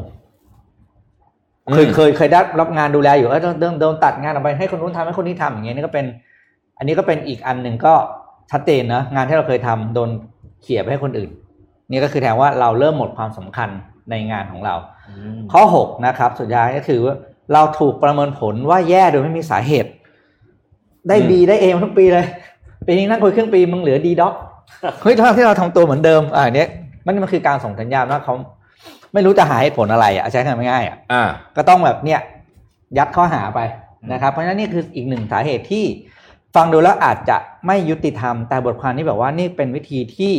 [1.75, 6.07] เคยอืมเคยเคยได้รับงานดูแลอยู่เออโดนโดนตัดงานออกไปให้คนนู้นทำให้คนนี้ทำอย่างเงี้ยนี่ก็เป็น
[6.79, 7.95] อันนี้ก็เป็นอีกอันหนึ่งก็
[8.51, 10.11] ชัดเจนนะงานที่เราเคยทำโดน
[10.63, 11.31] เขี่ยไปให้คนอื่น
[11.91, 13.69] นี่ก็คือแทนว่าเราเริ่มหมดความสำคัญ
[14.11, 14.75] ในงานของเรา
[15.53, 17.15] ข้อหกนะครับ สุดท้ายก็คือว่า
[17.53, 19.91] เราถูกประเมินผลว่าแย่โดยไม่มีสาเหตุ
[21.09, 22.27] ได้อืมบีได้เอมาทุกปีเลย
[22.87, 24.35] ปีนี้นั่งคุยครึ่งปีมึงเหลือดีด็อก
[25.03, 26.69] เฮ้ยทั้งที่เราทำตัวเหมือนเดิมอ่าเนี้ย
[27.07, 28.35] มันมันคือการส่งสัญญาณว่าเขา
[29.15, 31.23] ไม่รู้จะหาเหตุผลอะไรอะใช้คำง่ายๆอะอ่า
[31.57, 32.21] ก็ต้องแบบเนี่ย
[32.99, 33.61] ยัดข้อหาไป
[34.13, 35.85] นะครับ เพราะฉะนั้นนี่คืออีกหนึ่งสาเหตุที่
[36.55, 40.33] ฟังดูแล้วอาจจะไม่ยุติธรรม แต่บทความนี้แบบว่านี่เป็นวิธีที่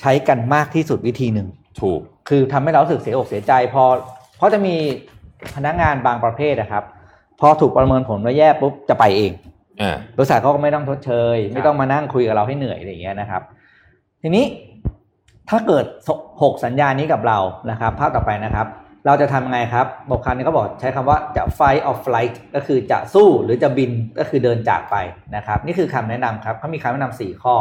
[0.00, 1.48] ใช้กันมากที่สุดวิธีหนึ่ง
[1.80, 3.84] ถูก คือทำให้เรารู้สึกเสียอกเสียใจ พอ
[4.36, 4.74] เพราะจะมี
[5.54, 6.84] พนักงานบางประเภทนะครับ
[7.40, 9.55] พอถูกประเมินผลว่าแย่ปุ๊บจะไปเองอ่า
[10.16, 13.42] บริษัทเขาก็ไม่ต้องทดเชย ไม่ต้องมานั่งคุยกับเราให้เหนื่อยอะไรอย่างเงี้ยนะครับ
[14.22, 14.44] ทีนี้
[15.48, 15.84] ถ้าเกิด
[16.42, 17.38] หกสัญญาณนี้กับเรา
[17.70, 18.66] นะครับ ภาพต่อไปนะครับ
[19.06, 24.96] เราจะทำยังไงครับบทความนี้ก็บอกใช้คำว่าจะ fight or flight ก็คือจะสู้หรือจะบินก็คือเดินจากไป
[25.36, 27.54] นะครับ นี่คือคำแนะนำครับเขามีคำแนะนำสี่ข้อ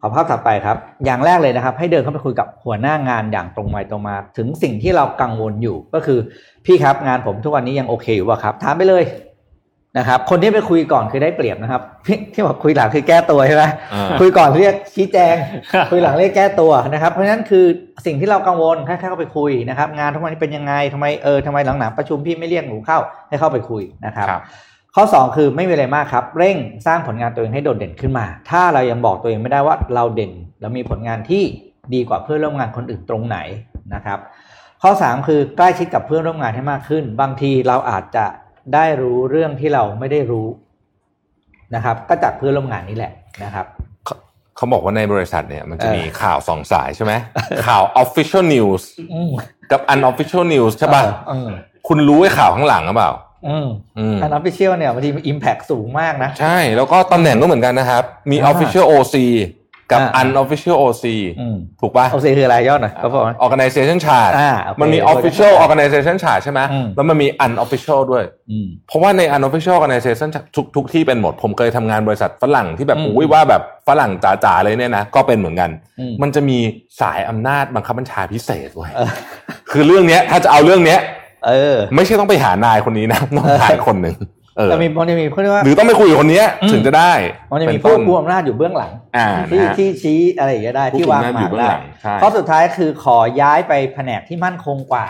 [0.00, 6.18] ขอภาพถัดไปครับ อย่างแรกเลยนะครับ ให้เดินเข้าไปคุยกับหัวหน้างานอย่างตรงไปตรงมา ถึงสิ่งที่เรากังวลอยู่ก็คือ
[6.66, 9.04] พี่ครับงานผมทุกวันนี้ยังโอเคอยู่ป่ะครับถามไปเลย
[9.98, 15.34] นะครับ คนที่ไปคุยก่อนคือได้เปรียบนะครับที่ที่บอกคุยหลังคือแก้ตัวใช่ไหมอ่าคุยก่อนเรียกชี้แจง
[15.90, 17.64] คุยหลังเรียกแก้ตัวนะครับ เพราะฉะนั้นคือ
[18.06, 24.42] สิ่งที่เรากังวลแค่เข้าไปคุยนะครับ งานทุกวันนี้เป็นยังไงทำไมเออทำไมหลังๆประชุมพี่ไม่เรียกหนูเข้าให้เข้าไปคุยนะครับครับ
[24.96, 31.42] ข้อ 2 คือไม่มีอะไรมากครับ เร่งสร้างผลงานตัวเองให้โดดเด่นขึ้นมา ถ้าเรายังบอกตัวเองไม่ได้ว่าเราเด่นแล้วมีผลงานที่
[31.94, 33.38] ดีกว่าเพื่อนร่วมงานคนอื่นตรงไหน
[33.94, 34.18] นะครับ
[34.82, 38.24] ข้อ 3 คือใกล้ชิดกับเพื่อนร่วมงานให้มากขึ้น บางทีเราอาจจะ
[38.74, 40.46] ได้รู้เรื่องที่เราไม่ได้รู้
[41.74, 43.12] นะครับ ก็จากเพื่อนร่วมงานนี่แหละ
[43.44, 43.66] นะครับ
[44.04, 44.16] เขา
[44.56, 47.12] เขาบอกว่าในบริษัทเนี่ยมันจะเออมีข่าวสองสายใช่ไหม
[47.66, 49.30] ข่าว official news อืม
[49.70, 51.48] กับ unofficial news ใช่ป่ะเออ
[51.88, 53.10] คุณรู้ไอ้ข่าวข้างหลังหรือเปล่า
[53.48, 61.04] อืมอืมอันออฟฟิเชียลเนี่ยบางทีมันอิมแพคสูงมากนะ ใช่ แล้วก็ตำแหน่งก็เหมือนกันนะครับ มีอ่า official OC กับอ่า unofficial OC
[61.40, 75.70] อืมถูกป่ะโอซีคืออะไรยอดหน่อยเขาบอกว่า organization chart อ่าโอเคมันมี official organization chart ใช่ไหมอืมแล้วมันมี unofficial ด้วยอืมเพราะว่าใน unofficial organization ทุกทุกที่เป็นหมด ผมเคยทำงานบริษัทฝรั่งที่แบบอืมอุ้ยว่าแบบฝรั่งจ๋าๆเลยเนี่ยนะ ก็เป็นเหมือนกัน
[76.00, 76.58] อืมมันจะมี
[77.00, 79.10] สายอำนาจบังคับบัญชาพิเศษเว้ยเออ
[79.70, 81.00] คือเรื่องเนี้ยถ้าจะเอาเรื่องเนี้ย
[81.46, 84.30] เออไม่ใช่ต้องไปหานายคนนี้นะต้องหาอีกคนหนึ่งเออ
[84.62, 87.12] แต่มีมันจะมีเขาเรียกว่าหรือต้องไปคุยกับคนเนี้ยอืมถึงจะได้
[87.50, 95.06] มันจะมีเป็ผู้ต้นผู้อำนาจอยู่เบื้องหลังอ่าที่นะฮะที่ชี้อะไรอย่างเงี้ยได้ผู้ที่คุมวางหน้าหอยู่มากเบื้องได้หลังใช่ข้อสุดท้ายคือขอย้ายไปแผนกที่มั่นคงกว่า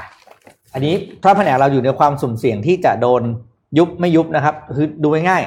[0.75, 3.23] อันนี้ถ้าแผนกเราอยู่ในความสุ่มเสี่ยงที่จะโดน
[3.79, 5.43] ยุบไม่ยุบนะครับคือดูง่าย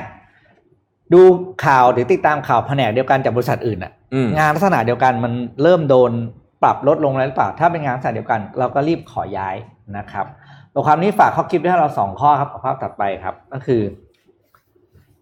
[0.54, 1.22] ๆดู
[1.66, 5.34] ข่าวหรือติดตามข่าวแผนกเดียวกันจากบริษัทอื่นอะอืมงานลักษณะเดียวกันมัน
[5.64, 6.12] เริ่มโดน
[6.64, 9.56] ปรับลดลงแล้วหรือเปล่า ถ้าเป็นงานลักษณะเดียวกัน เราก็รีบขอย้าย
[9.98, 10.26] นะครับ
[10.78, 13.82] บทความนี้ฝากข้อคิดไว้ให้เราสองข้อครับเอาภาพถัดไปครับ ก็คือ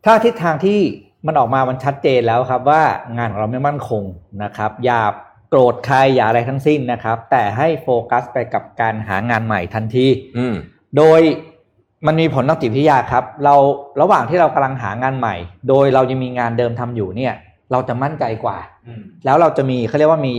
[0.05, 0.79] ถ้าทิศทางที่
[1.25, 2.81] มันออกมามันชัดเจนแล้วครับ ว่า
[3.17, 4.03] งานของเราไม่มั่นคง
[4.43, 5.01] นะครับ อย่า
[5.49, 10.55] โกรธใครอย่าอะไรทั้งสิ้นนะครับ แต่ให้โฟกัสไปกับการหางานใหม่ทันทีอืม
[10.97, 11.21] โดย
[12.05, 13.55] มันมีผลทางจิตวิทยาครับ เรา
[14.01, 15.35] ระหว่างที่เรากำลังหางานใหม่
[15.69, 17.33] โดยเรายังมีงานเดิมทำอยู่เนี่ย
[17.71, 18.57] เราจะมั่นใจกว่า
[19.25, 20.35] แล้วเราจะมีเขาเรียกว่ามี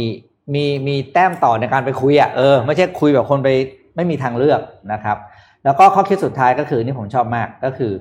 [0.54, 3.48] มีมีแต้มต่อในการไปคุยอะเออไม่ใช่คุยแบบคนไป
[3.96, 4.60] ไม่มีทางเลือก
[4.92, 5.16] นะครับ
[5.64, 7.92] แล้วก็ข้อคิดสุดท้ายก็คือนี่ผมชอบมากก็คือ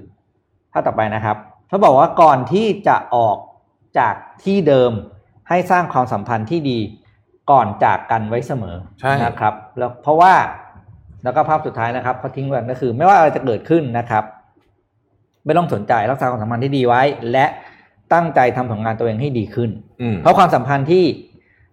[0.74, 1.38] ข้อต่อไปนะครับ
[1.70, 3.38] เขาบอกว่าก่อนที่จะออก
[4.00, 4.92] จากที่เดิม
[5.50, 6.80] ให้สร้างความสัมพันธ์ที่ดี
[7.52, 10.34] ก่อนจากกันไว้เสมอใช่นะครับ แล้วเพราะว่า
[11.24, 14.24] แล้วก็ภาพสุดท้ายนะครับเขาทิ้งไว้ก็คือ ไม่ว่าอะไรจะเกิดขึ้นนะครับ
[15.46, 17.46] ไม่ต้องสนใจรักษาความสัมพันธ์ที่ดีไว้ และ
[18.14, 19.70] ตั้งใจทำผลงานตัวเองให้ดีขึ้น
[20.02, 21.04] อืมเพราะความสัมพันธ์ที่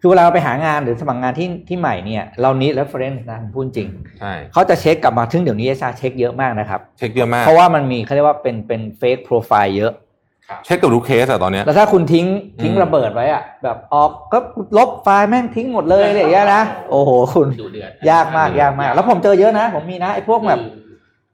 [0.03, 3.89] คือเวลาเราไปหางานหรือสมัครงานที่ที่ใหม่เนี่ยเรานี้ reference นะผมพูดจริง
[4.21, 9.93] ใช่เขาจะเช็คกลับมาถึงเดี๋ยวนี้ HR เช็คเยอะมากนะครับ เช็คเยอะมาก เพราะว่ามันมีเขาเรียกว่าเป็นเป็น fake profile เยอะ
[10.65, 12.27] เช็คกับทุกเคสอะตอนเนี้ยแล้วถ้าคุณทิ้ง
[12.63, 14.39] ทิ้งอืมระเบิดไว้อะแบบออกก็
[14.79, 20.71] ลบไฟล์แม่งทิ้งหมดเลยอะไรอย่างเงี้ยนะโอ้โหคุณดูเดือดยากมากยากมาก แล้วผมเจอเยอะนะ ผมมีนะไอ้พวกแบบคือ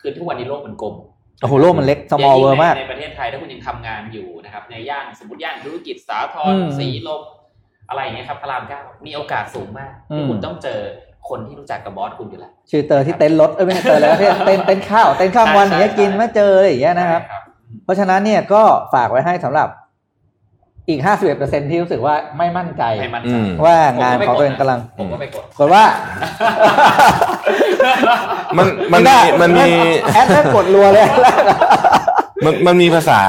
[0.01, 0.95] คือทุกวันนี้โลกมันกลม
[1.41, 7.23] โอ้โหโลกมันเล็ก small ย่ง world ในมากในประเทศไทยถ้าคุณยังทำงานอยู่นะครับในย่านสมมติย่านธุรกิจสาทอืรมสีลม
[7.89, 10.78] อะไรอย่างเงี้ยครับพระรามเก้ามีโอกาสสูงมากอืที่มคุณต้องเจอ
[11.28, 17.39] คนที่รู้จักกับบอสคุณอยู่แล้วชื่อเตอร์ที่เต้นรถเอ้ยไม่ใช่เตอร์แล้วที่เต้นเต้นข้าวเต้นข้าววันอย่างเงี้ยกินมาเจออะไรอย่างเงี้ยนะครับใช่
[17.84, 18.62] เพราะฉะนั้นเนี่ยก็
[18.95, 19.68] ฝากไว้ให้สำหรับ
[20.89, 21.01] อีก
[21.34, 25.84] 51%ที่รู้สึกว่าไม่มั่นใจไม่มั่นอืใจมว่างานของตัวเองกำลังผมก็ไปกดกดว่า
[28.57, 29.70] มันมันมีมันมี
[30.14, 31.07] แอดแม่งกดรัวเลย
[32.45, 33.20] มันมันมีภาษา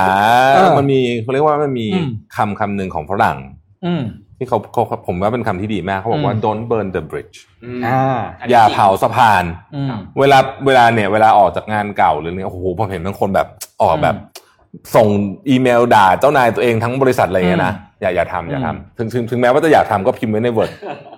[0.55, 3.37] เออมันมีเขาเรียกว่ามันมีอืมคำคำหนึ่งของฝรั่ง
[3.85, 4.01] อืม
[4.39, 7.37] ที่เขาเขาผมว่าเป็นคำที่ดีมากเขาบอกว่าอืม don't burn the bridge
[7.85, 8.17] อ่า
[8.51, 9.43] อย่าเผาสะพาน
[9.75, 13.47] อืมเวลาเวลาเนี่ย เวลาออกจากงานเก่าหรือเนี่ยโอ้โหผมเห็นบางคนแบบ
[13.81, 14.15] ออกแบบ
[14.95, 15.07] ส่ง
[15.49, 20.71] อีเมลด่าเจ้านายตัวเองทั้งบริษัทอะไรเงี้ยนะอย่าอย่าทำอย่าอืมทำถึงถึงถึงแม้ว่าจะอยากทำก็พิมพ์ไว้ใน Word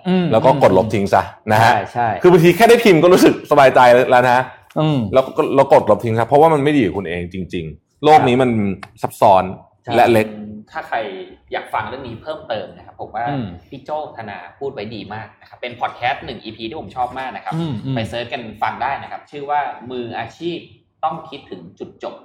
[0.07, 3.80] อืมแล้วก็กดลบทิ้งซะนะฮะใช่ใช่คือบางทีแค่ได้พิมพ์ก็รู้สึกสบายใจ
[4.11, 4.39] แล้วนะ
[4.80, 8.49] อืมแล้วก็เรากดลบทิ้งครับเพราะว่ามันไม่ดีกับคุณเองจริง ๆ โลกนี้มัน
[9.01, 9.43] ซับซ้อน
[9.84, 10.28] ใช่และเล็ก
[10.72, 10.97] ถ้าใคร
[11.51, 19.61] อยากฟังเรื่องนี้เพิ่มเติมนะครับ ผมว่าอืมพี่โจ้ธนาพูดไว้ดีมากนะครับเป็นพอดแคสต์หนึ่ง EP ที่ผมชอบมากนะครับอืมอืมไป search กันฟังได้นะครับ ชื่อว่า
[19.91, 20.57] มืออาชีพ
[21.03, 22.15] ต้องคิดถึงจุดจบ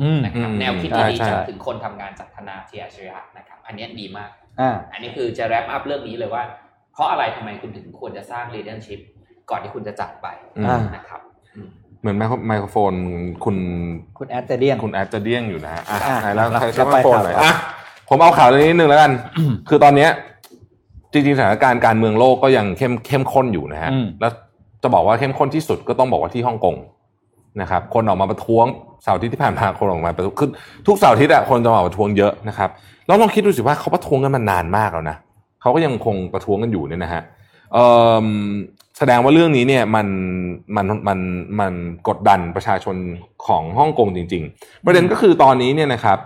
[0.00, 4.30] อืมนะครับอืมแนวคิดที่ดีใช่ใช่ถึงคนทำงานจากธนาเทียชยะนะครับ อันเนี้ยดีมาก
[4.60, 6.42] อ่าอันนี้คือจะแรปอัพเรื่องนี้เลยว่า
[6.92, 9.00] เพราะอะไรทำไมคุณถึงควรจะสร้าง leadership
[9.50, 10.26] ก่อนที่คุณจะจากไป
[10.56, 11.20] อืมอ่านะครับ
[11.56, 11.68] อืม
[12.00, 12.94] เหมือนไมโครไมโครโฟน
[13.44, 13.56] คุณ
[14.18, 17.54] คุณแอดเจเดียนคุณแอดจะเดี้ยงอยู่นะฮะอะอะไหนแล้วเราใครเราใช้ไมไปโครโฟนข่าวหน่อยต่ออ่อะ
[18.08, 19.12] ผมเอาข่าวเรื่องนี้นิดนึงแล้วกัน
[19.68, 20.10] คือตอนเนี้ย
[21.12, 24.32] จริงๆสถานการณ์การเมืองโลกก็ยังเข้มเข้มข้นอยู่นะฮะอืมแล้ว
[24.82, 26.76] จะบอกว่าเข้มข้นที่สุดก็ต้องบอกว่าที่ฮ่องกง
[27.60, 28.66] นะครับ คนออกมาประท้วง
[29.02, 30.48] เสาร์อาทิตย์ที่ผ่านมาคนออกมาประท้วงคือ
[30.86, 32.70] ทุกเสาร์อาทิตย์อะคนจะมาประท้วงเยอะนะครับ
[33.06, 35.16] แล้วลองคิดดูสิว่าเขาประท้วงกันมานานมากแล้วนะ
[35.60, 37.22] เขาก็ยังคงประท้วงกันอยู่เนี่ยนะฮะ
[37.72, 37.84] เอ่
[38.24, 38.26] อ
[38.98, 40.06] แสดงว่าเรื่องนี้เนี่ยมัน
[40.76, 41.18] มันมัน
[41.60, 41.72] มัน
[42.08, 42.96] กดดันประชาชน
[43.46, 46.18] ของฮ่องกงจริง ๆ ประเด็นก็คือตอนนี้เนี่ยนะครับ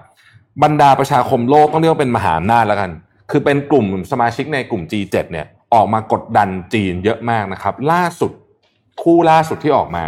[0.63, 2.91] บรรดาประชาคมโลกต้องเรียกว่าเป็นมหาอำนาจแล้วกัน
[3.31, 8.33] คือเป็นกลุ่มสมาชิกในกลุ่ม G7 เนี่ยออกมากดดันจีนเยอะมากนะครับ ล่าสุด
[9.03, 10.05] คู่ล่าสุดที่ออกมา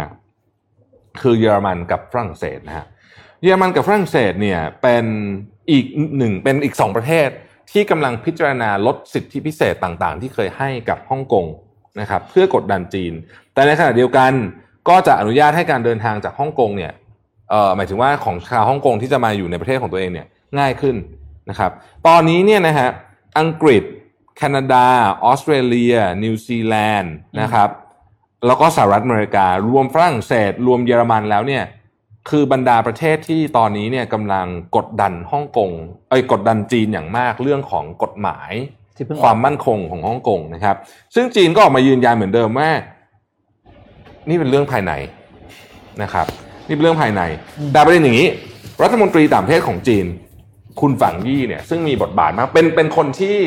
[1.21, 2.85] คือเยอรมันกับฝรั่งเศสนะฮะ
[3.41, 5.05] เยอรมันกับฝรั่งเศสเนี่ยเป็น
[5.71, 5.85] อีก
[6.17, 7.29] หนึ่งเป็นอีกสองประเทศ
[7.71, 11.45] ที่กำลังพิจารณาลดสิทธิพิเศษต่างๆ ที่เคยให้กับฮ่องกง
[11.99, 13.13] นะครับเพื่อกดดันจีน
[13.53, 14.31] แต่ในขณะเดียวกัน
[14.89, 16.91] ก็จะอนุญาตให้การเดินทางจากฮ่องกงเนี่ย
[17.49, 20.27] เอ่อหมายถึงว่าของชาวฮ่องกงที่จะมาอยู่ในประเทศของตัวเองเนี่ย
[20.59, 20.95] ง่ายขึ้น
[21.49, 21.71] นะครับ
[22.07, 22.89] ตอนนี้เนี่ยนะฮะ
[23.39, 23.83] อังกฤษ
[24.37, 24.85] แคนาดา
[25.23, 27.69] ออสเตรเลีย นิวซีแลนด์นะครับ
[28.47, 31.63] แล้วก็สหรัฐอเมริกา รวมฝรั่งเศส รวมเยอรมันแล้วเนี่ย
[32.29, 35.71] คือบรรดาประเทศที่ตอนนี้เนี่ยกำลังกดดันฮ่องกง
[36.09, 38.51] เอ้ยกดดันจีนอย่างมากเรื่องของกฎหมาย
[38.95, 40.75] ที่เพิ่งออกความมั่นคงของฮ่องกงนะครับ
[41.15, 42.69] ซึ่งจีนก็ออกมายืนยันเหมือนเดิมว่า
[44.29, 44.93] นี่เป็นเรื่องภายใน
[46.01, 46.25] นะครับ
[46.67, 47.21] นี่เป็นเรื่องภายใน
[47.73, 48.27] แต่ประเด็นอย่างนี้
[48.83, 50.05] รัฐมนตรีต่างประเทศของจีน
[50.81, 53.37] คุณฝังยี่เนี่ยซึ่งมีบทบาทมากเป็นเป็นคนที่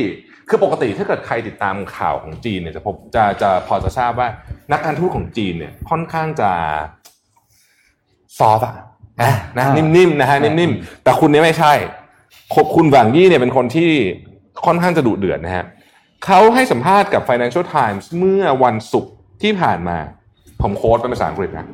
[0.49, 4.29] คือปกติถ้าเกิดใครติดตามข่าวของจีนเนี่ยจะพบจะจะพอจะทราบว่า
[4.73, 6.51] นักการทูตของจีนเนี่ยค่อนข้างจะ
[8.39, 8.75] ซอฟอะ
[9.21, 11.73] นะนะอ่านิ่มๆนะฮะนิ่มๆแต่คุณเนี่ยไม่ใช่
[12.77, 13.91] คุณหวังยี่เนี่ยเป็นคนที่
[14.67, 15.65] ค่อนข้างจะดุเดือดนะฮะ
[16.25, 19.13] เขาให้สัมภาษณ์กับ Financial Times เมื่อวันศุกร์
[19.43, 19.99] ที่ผ่านมา
[20.61, 21.67] ผมโค้ดเป็นภาษาอังกฤษนะ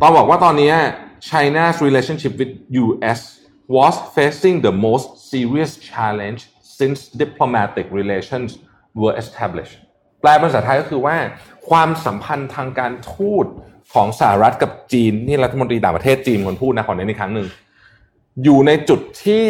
[0.00, 0.72] ตอนบอกว่าตอนนี้
[1.28, 2.52] China's relationship with
[2.82, 3.20] US
[3.76, 6.40] was facing the most serious challenge
[6.78, 8.48] since diplomatic relations
[9.00, 9.74] were established
[10.20, 11.16] แปลเป็นภาษาไทยก็คือว่า
[11.68, 13.46] ความสัมพันธ์ทางการทูต
[13.94, 17.48] ของสหรัฐกับจีน นี่รัฐมนตรีต่างประเทศจีนคนพูดนะขอเน้นอีกครั้งหนึ่ง
[18.44, 19.46] อยู่ในจุดที่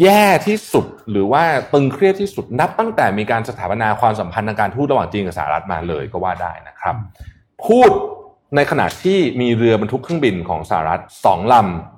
[0.00, 6.94] แย่ที่สุดหรือว่าตึงเครียดที่สุดนับตั้งแต่มีการสถาปนาความสัมพันธ์ทางการทูตระหว่างจีนกับสหรัฐมาเลยก็ว่าได้นะครับ
[7.66, 7.90] พูด
[8.56, 11.91] ในขณะที่มีเรือบรรทุกเครื่องบินของสหรัฐสองลำ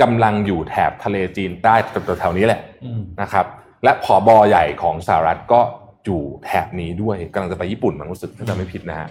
[0.00, 1.74] กำลังอยู่แถบทะเลจีนใต้
[2.18, 3.46] แถวๆนี้แหละอืมนะครับ
[3.84, 5.60] และผอบอใหญ่ของสหรัฐก็
[6.04, 9.08] อยู่แถบนี้ด้วยกำลังจะไปญี่ปุ่นมันรู้สึกถ้าจำไม่ผิดนะฮะ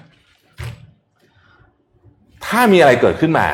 [2.45, 3.47] ถ้ามีอะไรเกิดขึ้นมา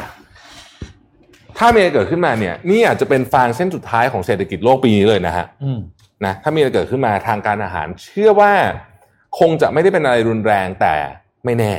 [1.57, 5.79] ถ้ามีอะไรเกิดขึ้นมาเนี่ยนี่อาจจะเป็นฟางเส้นสุดท้ายของเศรษฐกิจโลกปีนี้เลยนะฮะอืม
[6.25, 8.53] นะถ้ามีอะไรเกิดขึ้นมาทางการอาหาร เชื่อว่า
[9.39, 10.95] คงจะไม่ได้เป็นอะไรรุนแรงแต่
[11.45, 11.73] ไม่แน่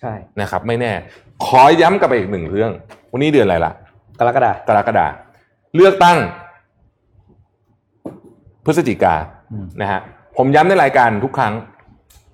[0.00, 0.92] ใช่นะครับ ไม่แน่
[1.44, 2.72] ขอย้ำกลับไปอีกหนึ่งเรื่อง
[3.12, 3.72] วันนี้เดือนอะไรละ
[4.18, 5.06] กรกฎาคมกรกฎา
[5.74, 6.18] เลือกตั้ง
[8.64, 9.14] พฤศจิกา
[9.52, 10.00] อืมนะฮะ
[10.36, 11.54] ผมย้ำในรายการทุกครั้ง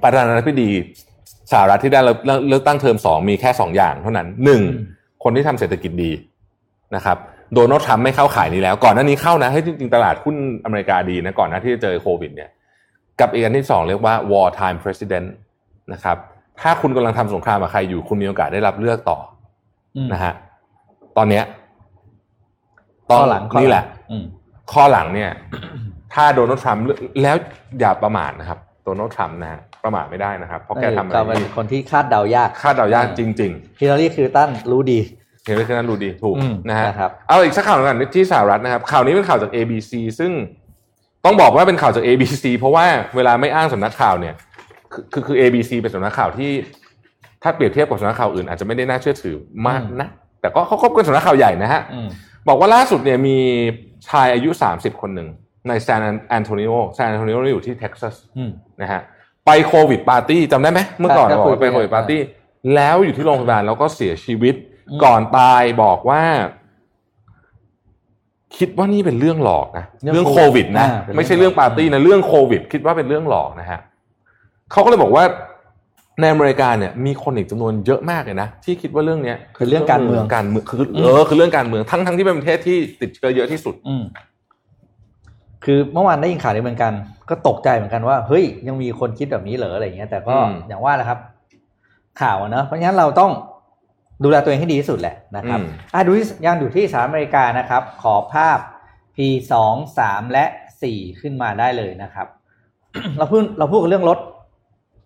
[0.03, 0.70] ประธานาธิบดี
[1.53, 4.62] สหรัฐที่ได้เลือกเลือกเลือกตั้งเทอมสองมีแค่สองอย่างเท่านั้นหนึ่ง
[5.22, 6.12] คนที่ทำเศรษฐกิจดี
[6.97, 7.18] นะครับ
[7.55, 12.51] โดนัลด์ทรัมป์ไม่เข้าขายนี้แล้ว ก่อนหน้านี้เข้านะให้ยจริงๆตลาดหุ้นอเมริกาดีนะก่อนหน้าที่จะเจอโควิด เนี่ย
[13.20, 15.28] กับอีกอันที่สองเรียกว่า war time president
[15.93, 16.16] นะครับ
[16.61, 19.18] ถ้าคุณกำลังทำสงครามกับใครอยู่คุณมีโอกาสได้รับเลือกต่อ
[19.97, 20.32] อืมนะฮะ
[21.16, 21.45] ตอนเนี้ย
[23.09, 24.24] ข้อหลังข้อนี่แหละอืม
[24.72, 25.30] ข้อหลังเนี่ย
[26.14, 26.84] ถ้าโดนัลด์ทรัมป์
[27.22, 27.36] แล้ว
[27.80, 35.00] อย่าประมาทนะครับโดนัลด์ทรัมป์นะฮะประมาทไม่ได้นะครับ เพราะแกทำอะไรก็เป็นที่คนที่คาดเดายาก คาดเดายากจริงฮิลลารีคลินตันรู้ดี
[35.44, 40.32] เฮนรี่คลินตันดูดีถูกอืมนะฮะนะครับเอาอีกสักข่าวหนึ่งกันที่สหรัฐนะครับ ข่าวนี้เป็นข่าวจาก ABC ซึ่ง
[41.24, 42.86] ต้องบอกว่าเป็นข่าวจาก ABC เพราะว่า
[43.16, 44.34] เวลาไม่อ้างสำนักข่าวเนี่ย
[44.92, 46.50] คือคือคือ ABC เป็นสำนักข่าวที่
[47.42, 49.36] ถ้าเปรียบเทียบกับสำนักข่าวอื่นอาจจะไม่ได้น่าเชื่อถือ
[49.68, 50.09] มากนะ
[50.40, 52.09] แต่ก็เขาก็เป็นสำนักข่าวใหญ่นะฮะอืม
[52.49, 53.38] บอกว่าล่าสุดเนี่ยมี
[54.09, 55.28] ชายอายุ 30 คนหนึ่ง
[55.68, 59.01] ในซานแอนโทนิโอซานแอนโทนิโออยู่ที่เท็กซัสอืมนะฮะ
[59.47, 62.20] ไป COVID party จำได้ไหมเมื่อก่อนใช่เราบอกว่าคุยไปโควิดคุยปาร์ตี้
[62.74, 64.55] แล้วอยู่ที่โรงพยาบาลแล้วก็เสียชีวิต
[64.90, 66.22] อืมก่อนตายบอกว่า
[68.57, 73.80] คิดว่านี่เป็นเรื่องหลอกนะเรื่เรื่อองงโควิดนะอ่าเป็นเรื่องไม่ใช่เรื่องปาร์ตี้นะเรื่องโควิด คิดว่าเป็นเรื่องหลอกนะฮะ
[74.72, 75.24] เขาก็เลยบอกว่า
[76.20, 84.04] ในอเมริกาเนี่ยมีคนอีกจำนวนเยอะมากเลยนะที่คิดว่าเรื่องเนี้ยคือเรื่องการเมืองการเมืองคือเออคือเรื่องการเมืองทั้งทั้งที่เป็นประเทศที่ติดเชื้อเยอะที่สุด อืม
[85.64, 86.92] คือเมื่อวานได้ยินข่าวนี้เหมือนกัน
[87.30, 91.18] ก็ตกใจเหมือนกันว่าเฮ้ยยังมีคนคิดแบบนี้เหรออะไรอย่างเงี้ย แต่ก็อืมอย่างว่าแหละครับ
[92.20, 93.30] ข่าวอะเนอะเพราะฉะนั้นเราต้อง
[94.24, 98.58] ดูแลตัวเองให้ดีที่สุดแหละนะครับอืมอะดูที่ยังอยู่ที่สหรัฐอเมริกานะครับ ขอภาพ
[99.16, 99.18] P
[99.52, 100.44] สองสามและ
[100.82, 102.26] สี่ขึ้นมาได้เลยนะครับ
[103.18, 104.18] เราพูดเราพูดกันเรื่องรถ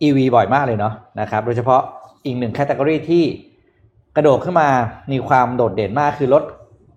[0.02, 1.80] EV บ่อยมากเลยเนาะนะครับ โดยเฉพาะ
[2.24, 3.24] อีกหนึ่งแคตตากรีที่
[4.16, 4.68] กระโดดขึ้นมา
[5.12, 6.42] มีความโดดเด่นมากคือรถ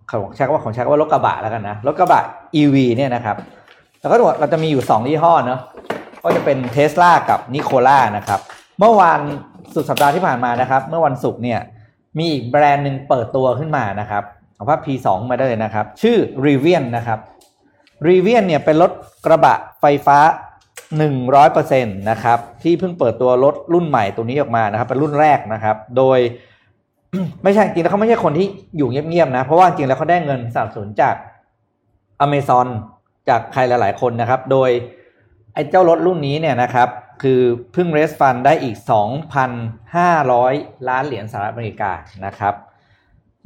[0.09, 2.23] ของใช้คำว่าของใช้คำว่ารถกระบะแล้วกันนะ รถกระบะ
[2.61, 3.37] EV เนี่ยนะครับ
[3.99, 5.59] แล้วก็เราจะมีอยู่สองยี่ห้อเนาะ
[6.23, 8.39] ก็จะเป็นเทสลากับนิโคล่านะครับ
[8.79, 9.19] เมื่อวาน
[9.75, 11.59] สุดสัปดาห์ที่ผ่านมานะครับ เมื่อวันศุกร์เนี่ย
[12.17, 14.23] มีอีกแบรนด์หนึ่งเปิดตัวขึ้นมานะครับ
[14.55, 17.19] เอาภาพ P2 มาได้เลยนะครับ ชื่อ Rivian นะครับ
[18.07, 18.91] Rivian เนี่ยเป็นรถ
[19.25, 20.17] กระบะไฟฟ้า
[20.79, 26.19] 100%นะครับที่เพิ่งเปิดตัวรถรุ่นใหม่ตัวนี้ออกมานะครับเป็นรุ่นแรกนะครับ โดย
[27.43, 28.47] ไม่ใช่จริงแล้วเขาไม่ใช่คนที่
[28.77, 31.15] อยู่เงียบๆนะ เพราะว่าจริงแล้วเขาได้เงินสนับสนุนจาก
[32.25, 32.67] Amazon
[33.29, 34.69] จากใครหลายๆคนนะครับ โดย
[35.53, 36.89] ไอ้เจ้ารถรุ่นนี้เนี่ยนะครับ
[37.21, 37.41] คือ
[37.73, 38.75] เพิ่งเรสฟันได้อีก
[40.01, 41.91] 2,500 ล้านเหรียญสหรัฐอเมริกา
[42.25, 42.53] นะครับ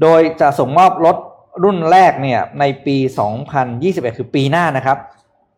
[0.02, 1.18] โดยจะส่งมอบรถ
[1.64, 2.98] รุ่นแรกเนี่ยในปี
[3.58, 4.98] 2021 คือปีหน้านะครับ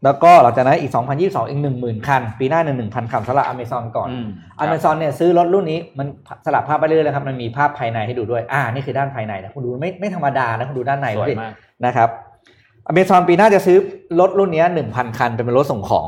[0.04, 4.26] แล้วก็หลังจากนั้นอีก 2022 อีก 10,000 คัน ปีหน้าหนึ่ง1,000 คันสำหรับ Amazon ก่อนอืม
[4.64, 6.08] Amazon เนี่ยซื้อรถรุ่นนี้มัน
[6.46, 11.54] สลับภาพไปเรื่อยๆเลยครับ มันมีภาพภายในให้ดูด้วย อ่า นี่คือด้านภายในนะ คุณดูไม่ไม่ธรรมดานะ คุณดูด้านในสวยดิมาก
[11.86, 12.10] นะครับ
[12.92, 13.78] Amazon ปีหน้าจะซื้อ
[14.20, 16.06] รถรุ่นนี้ 1,000 คัน เป็นรถส่งของ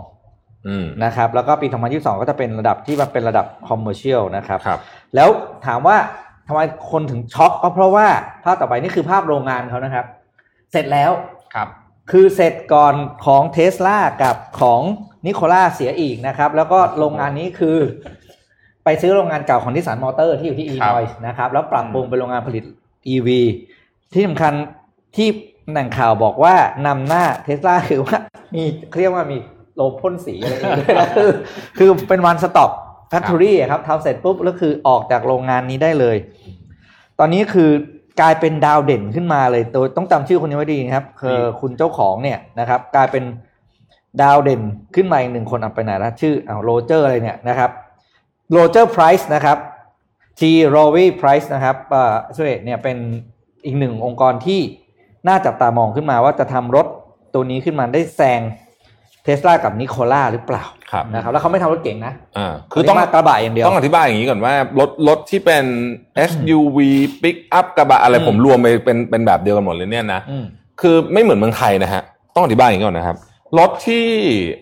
[0.68, 4.80] อืมนะครับ แล้วก็ปี 2022 ก็จะเป็นระดับที่มันเป็นระดับ commercial นะครับครับ
[5.16, 5.30] แล้ว
[5.66, 5.98] ถามว่า
[6.48, 6.62] ทำไม
[6.92, 8.08] คนถึงช็อกก็เพราะว่า
[8.44, 10.06] ภาพต่อไปนี่คือภาพโรงงานเขานะครับ
[10.72, 11.12] เสร็จแล้ว
[11.56, 11.68] ครับ
[12.12, 12.96] คือเสร็จก่อน
[13.26, 14.82] ของเทสลากับของ
[15.26, 17.78] นิโคล่าเสียอีกนะครับ แล้วก็โรงงานนี้คือ
[18.84, 22.64] ไปซื้อโรงงานเก่าของนิสสันมอเตอร์ที่อยู่ที่อีครับนอยนะครับ แล้วปรับปรุงเป็นโรงงานผลิต
[23.14, 23.30] EV
[24.14, 24.54] ที่สำคัญ
[25.16, 25.28] ที่
[25.72, 26.56] แหล่งข่าวบอกว่า
[26.88, 28.18] นำหน้าเทสลาคือว่า
[28.56, 28.64] มี
[29.00, 29.38] เรียกว่ามี
[29.76, 31.32] โรงพ่นสีอะไรอย่างเงี้ยด้วยนะคือ
[31.78, 32.72] คือเป็น one stop
[33.10, 36.18] factory ครับทำเสร็จปุ๊บแล้วคือออกจากโรงงานนี้ได้เลย
[37.20, 37.72] ตอนนี้คือ
[38.20, 43.24] กลายเป็นดาวเด่นขึ้นมาเลยโดยต้องจำชื่อคนนี้ไว้ดีนะครับคือคุณเจ้าของเนี่ยนะครับ กลายเป็น
[44.22, 44.62] ดาวเด่น
[44.96, 47.72] ขึ้นมาอีกหนึ่งคนเอาไปไหนละชื่อเอาโรเจอร์อะไรเนี่ยนะครับ
[48.52, 49.58] โรเจอร์ไพรส์นะครับ
[50.40, 50.42] G
[50.76, 52.98] r o w y Price นะครับเอ่อสเวตเนี่ยเป็น
[53.66, 54.62] อีกหนึ่งองค์กรที่
[55.28, 56.88] น่าจับตามองขึ้นมาว่าจะทำรถ
[57.34, 58.42] ตัวนี้ขึ้นมาได้แซง
[59.24, 60.79] เทสลากับนิโคล่าหรือเปล่าครับ
[61.14, 65.64] นะครับแล้วเขาไม่ทำรถเก่งนะอ่าคือต้องมากระบะอย่างเดียวต้องอธิบายอย่างนี้ก่อนว่ารถรถที่เป็น
[66.32, 66.78] SUV
[67.22, 70.46] pick up กระบะอะไรอืมผมรวมไปเป็นเป็นแบบเดียวกันหมดเลยเนี่ยนะอืม
[70.82, 72.02] คือไม่เหมือนเมืองไทยนะฮะ
[72.36, 73.18] ต้องอธิบายอย่างนี้ก่อนนะครับ
[73.60, 74.08] รถที่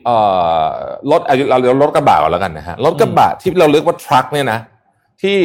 [0.05, 0.17] เอ่
[0.61, 0.65] อ
[1.11, 4.59] รถอายุเราเรียกรถกระบะก่อนแล้วกันนะฮะรถกระบะที่เราเรียกว่าทรัคเนี่ยนะ
[5.21, 5.39] ที่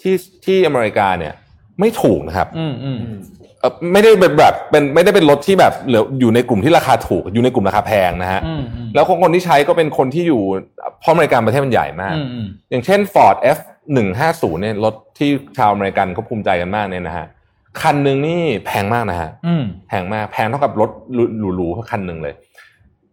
[0.00, 0.14] ที่
[0.44, 1.32] ที่อเมริกาเนี่ย
[1.80, 3.18] ไม่ถูกนะครับอืมอืมเอ่อ
[3.92, 10.42] ไม่ได้เป็นแบบเป็นไม่ได้เป็นรถที่แบบเหลืออยู่ในกลุ่มที่ราคาถูกอยู่ในกลุ่มราคาแพงนะฮะอืมอืมแล้วคนคนที่ใช้ก็เป็นคนที่อยู่
[11.00, 13.58] เพราะอเมริกันประเทศมันใหญ่มากอืมอืมอย่างเช่น Ford F
[13.92, 17.26] หนึ่งห้าศูนย์เนี่ยรถที่ชาวอเมริกันเขาภูมิใจกันมากเนี่ยนะฮะ
[17.80, 20.90] คันหนึ่งนี่แพงมากนะฮะอืมแพงมากแพงเท่ากับรถ
[21.56, 22.34] หรูๆคันหนึ่งเลย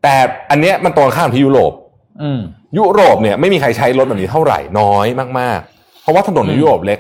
[0.04, 0.16] แต่
[0.52, 1.74] อันเนี้ยมันตรงข้ามที่ยุโรป
[2.24, 2.42] อืม
[2.78, 5.08] ยุโรปเนี่ยไม่มีใครใช้รถแบบนี้เท่าไหร่น้อย
[5.40, 7.00] มากๆ เพราะว่าถนนในอืมยุโรปเล็ก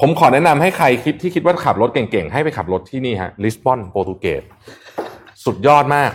[0.00, 4.42] ผมขอแนะนำให้ใครคิดที่คิดว่าขับรถเก่งๆ ให้ไปขับรถที่นี่ฮะลิสบอนโปรตุเกส
[5.44, 6.10] สุดยอดมาก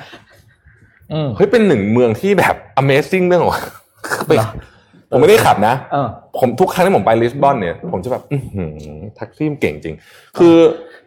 [1.14, 3.54] อืมเฮ้ยเป็นหนึ่งเมืองที่แบบ Amazing เรื่องของ
[4.36, 4.50] เหรอ
[5.12, 6.08] ผมไม่ได้ขับนะเออ
[6.40, 8.72] ผมทุกครั้งที่ผมไปลิสบอนเนี่ย ผมจะแบบอือหือ
[9.16, 9.96] แท็กซี่มันเก่งจริง
[10.38, 10.56] คือ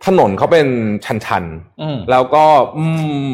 [0.07, 0.67] ถนนเขาเป็น
[1.05, 1.45] ชัน
[1.83, 2.45] อืมๆแล้วก็
[2.77, 2.85] อื
[3.29, 3.33] ม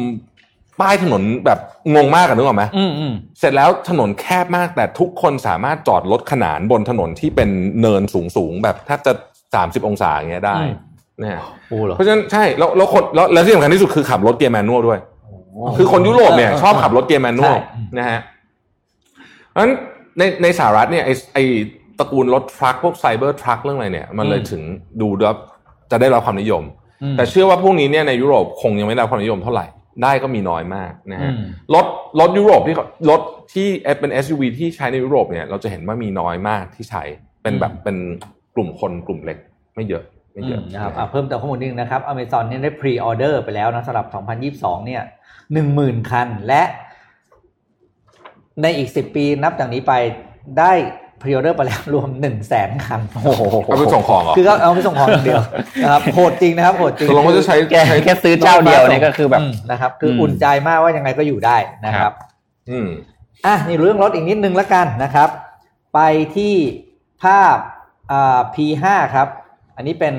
[0.79, 1.59] ป้ายถนนแบบ
[1.95, 7.49] งงมากกันนึกออกไหมอืมอืมเสร็จแล้วถนนแคบมากแต่ทุกคนสามารถจอดรถขนานบนถนนที่เป็น
[7.81, 9.13] เนินสูงๆ แบบแทบจะ
[9.55, 10.73] สามสิบองศาอย่างเงี้ยได้อืม
[11.21, 14.99] นะฮะโอ้เหรอเพราะฉะนั้นใช่แล้วแล้วคนแล้วแล้วที่สำคัญที่สุดคือขับรถเกียร์แมนนวลด้วย
[15.77, 17.57] คือคนยุโรปเนี่ยเออชอบขับรถเกียร์แมนนวลใช่
[17.99, 18.19] นะฮะ
[19.49, 19.73] เพราะฉะนั้น
[20.17, 21.37] ในในสหรัฐเนี่ยไอไอ
[21.99, 24.61] ตระกูลรถทรัคพวกไซเบอร์ทรัคเรื่องอะไรเนี่ย มันเลยอืมถึง
[25.01, 25.35] ดูแล้ว
[25.91, 26.63] จะได้รับความนิยม
[27.03, 29.65] อืมแต่เชื่อว่าพวกนี้เนี่ยในยุโรปคงยังไม่ได้รับความนิยมเท่าไหร่
[30.03, 31.43] ได้ก็มีน้อยมากนะฮะอืม
[31.75, 31.85] รถ
[32.19, 33.21] รถยุโรปที่เขารถ
[33.53, 33.67] ที่
[33.99, 37.03] เป็น SUV ที่ใช้ในยุโรปเนี่ยเราจะเห็นว่ามีน้อยมากที่ใช้
[37.43, 37.97] เป็นแบบเป็น
[38.55, 39.37] กลุ่มคนกลุ่มเล็ก
[39.75, 44.05] ไม่เยอะไม่เยอะอืมนะครับอะเพิ่มเติมข้อมูลนิดนึงนะครับ Amazon เนี่ยได้พรีออเดอร์ไปแล้วนะสำหรับ
[44.53, 45.01] 2022 เนี่ย
[45.57, 46.63] 10,000คันและ
[48.61, 49.93] ในอีก10ปีนับจากนี้ไป
[50.59, 50.73] ได้
[51.21, 55.41] pre-order ไปแล้วรวม100000 แสนคันโอ้โหเอาไปส่งของเหรอคือก็เอาไปส่งของอย่างเดียว
[55.83, 57.75] นะครับโหดจริงนะครับโหดจริงตกลงว่าจะใช้แก
[58.05, 62.15] แค่ซื้อเจ้าเดียวเนี่ยก็คือแบบอืมนะครับ คืออมอุ่นใจมากว่ายังไงก็อยู่ได้นะคครัรับบ
[62.69, 62.87] อืม
[63.45, 65.29] อะนี่เรื่องรถอีกนิดนึงแล้วกันนะครับ
[65.93, 65.99] ไป
[66.35, 66.53] ที่
[67.23, 67.80] ภาพอ่า
[68.53, 68.85] P5
[69.15, 69.27] ครับ
[69.75, 70.13] อันนี้เป็น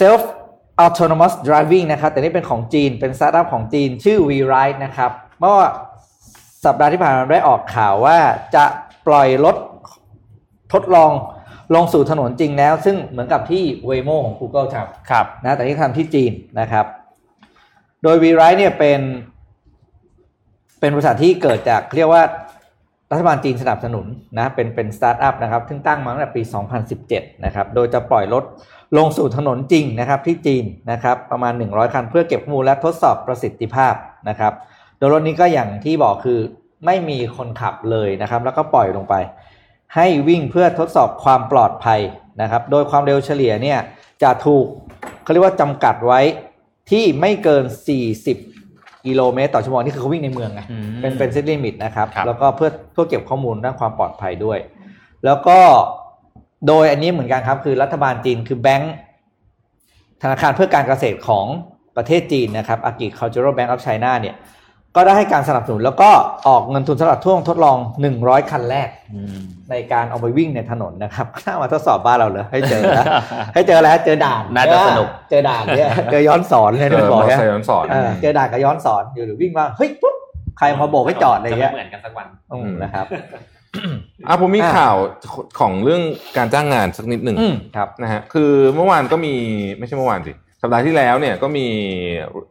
[0.00, 0.22] self
[0.84, 5.54] autonomous driving นะครับ แต่นี่เป็นของจีน เป็นสตาร์ทอัพของจีนชื่อ WeRide นะครับ เมื่อ
[6.64, 8.18] สัปดาห์ที่ผ่านมาได้ออกข่าวว่า
[8.54, 8.64] จะ
[9.06, 9.56] ปล่อยรถ
[10.72, 11.10] ทดลอง
[11.74, 16.86] ลงสู่ถนนจริงแล้ว ซึ่งเหมือนกับที่ Waymo ของ Google ทำครับนะแต่ที่ทำที่จีนนะครับ
[18.02, 19.00] โดย WeRide เนี่ยเป็น
[20.80, 22.22] เป็นบริษัทที่เกิดจากเรียกว่า
[23.10, 24.06] รัฐบาลจีนสนับสนุน
[24.38, 26.42] นะเป็นเป็นสตาร์ทอัพนะครับซึ่งตั้งมาตั้งแต่ปี
[26.92, 28.44] 2017 นะครับ โดยจะปล่อยรถ
[28.96, 33.94] ลงสู่ถนนจริงนะครับที่จีนนะครับประมาณ 100 คันเพื่อเก็บข้อมูลและทดสอบประสิทธิภาพ
[34.28, 34.52] นะครับ
[34.98, 36.38] โดยรถนี้ก็อย่างที่บอกคือ
[36.86, 39.14] ไม่มีคนขับเลยนะครับ แล้วก็ปล่อยลงไป
[39.94, 42.00] ให้วิ่งเพื่อทดสอบความปลอดภัย
[42.42, 43.78] นะครับ โดยความเร็วเฉลี่ยเนี่ย
[44.22, 44.66] จะถูก
[45.22, 46.20] เขาเรียกว่าจำกัดไว้
[46.90, 47.64] ที่ไม่เกิน
[48.16, 48.57] 40
[49.06, 54.58] กิโลเมตรต่อชั่วโมงนี่คือเขาวิ่งในเมืองไงอืมเป็นเป็น set limit นะครับครับ แล้วก็เพื่อเพื่อเก็บข้อมูลด้านความปลอดภัยด้วย
[55.24, 55.58] แล้วก็
[56.66, 58.94] โดยอันนี้เหมือนกันครับคือรัฐบาลจีนคือแบงก์
[60.22, 61.46] ธนาคารเพื่อการเกษตรของ
[61.96, 64.34] ประเทศจีนนะครับ Agricultural Bank of China เนี่ย
[64.96, 66.10] ก็ได้ให้การสนับสนุนแล้วก็
[66.48, 67.76] ออกเงินทุนสำหรับช่วงทดลอง
[68.14, 69.38] 100 คันแรกอืม
[69.70, 73.04] ในการเอาไปวิ่งในถนนนะครับน่ามาทดสอบบ้านเราเลยให้เจอนะ
[73.54, 80.16] ให้เจอแล้วเจอด่านน่าจะสนุกเจอด่านเนี่ยเจอย้อนสอนเลยเอที่อมันมบออกเตอร์เนี่ยไซค์ย้อนสอนเออเจอด่านกับย้อนสอนอยู่หรือวิ่งมาเฮ้ยปุ๊บ
[80.58, 83.06] ใครมาโบกให้จอดอะไรเงี้ยจะไม่เหมือนกันสักวันอืมนะครับ
[84.26, 84.96] อะผมมีอะข่าว
[85.60, 86.02] ของเรื่อง
[86.36, 89.34] การจ้างงานสักนิดหนึ่งอืมครับนะฮะคือเมื่อวานก็มี
[89.78, 90.32] ไม่ใช่เมื่อวานสิ
[90.62, 91.66] สัปดาห์ที่แล้วเนี่ยก็มี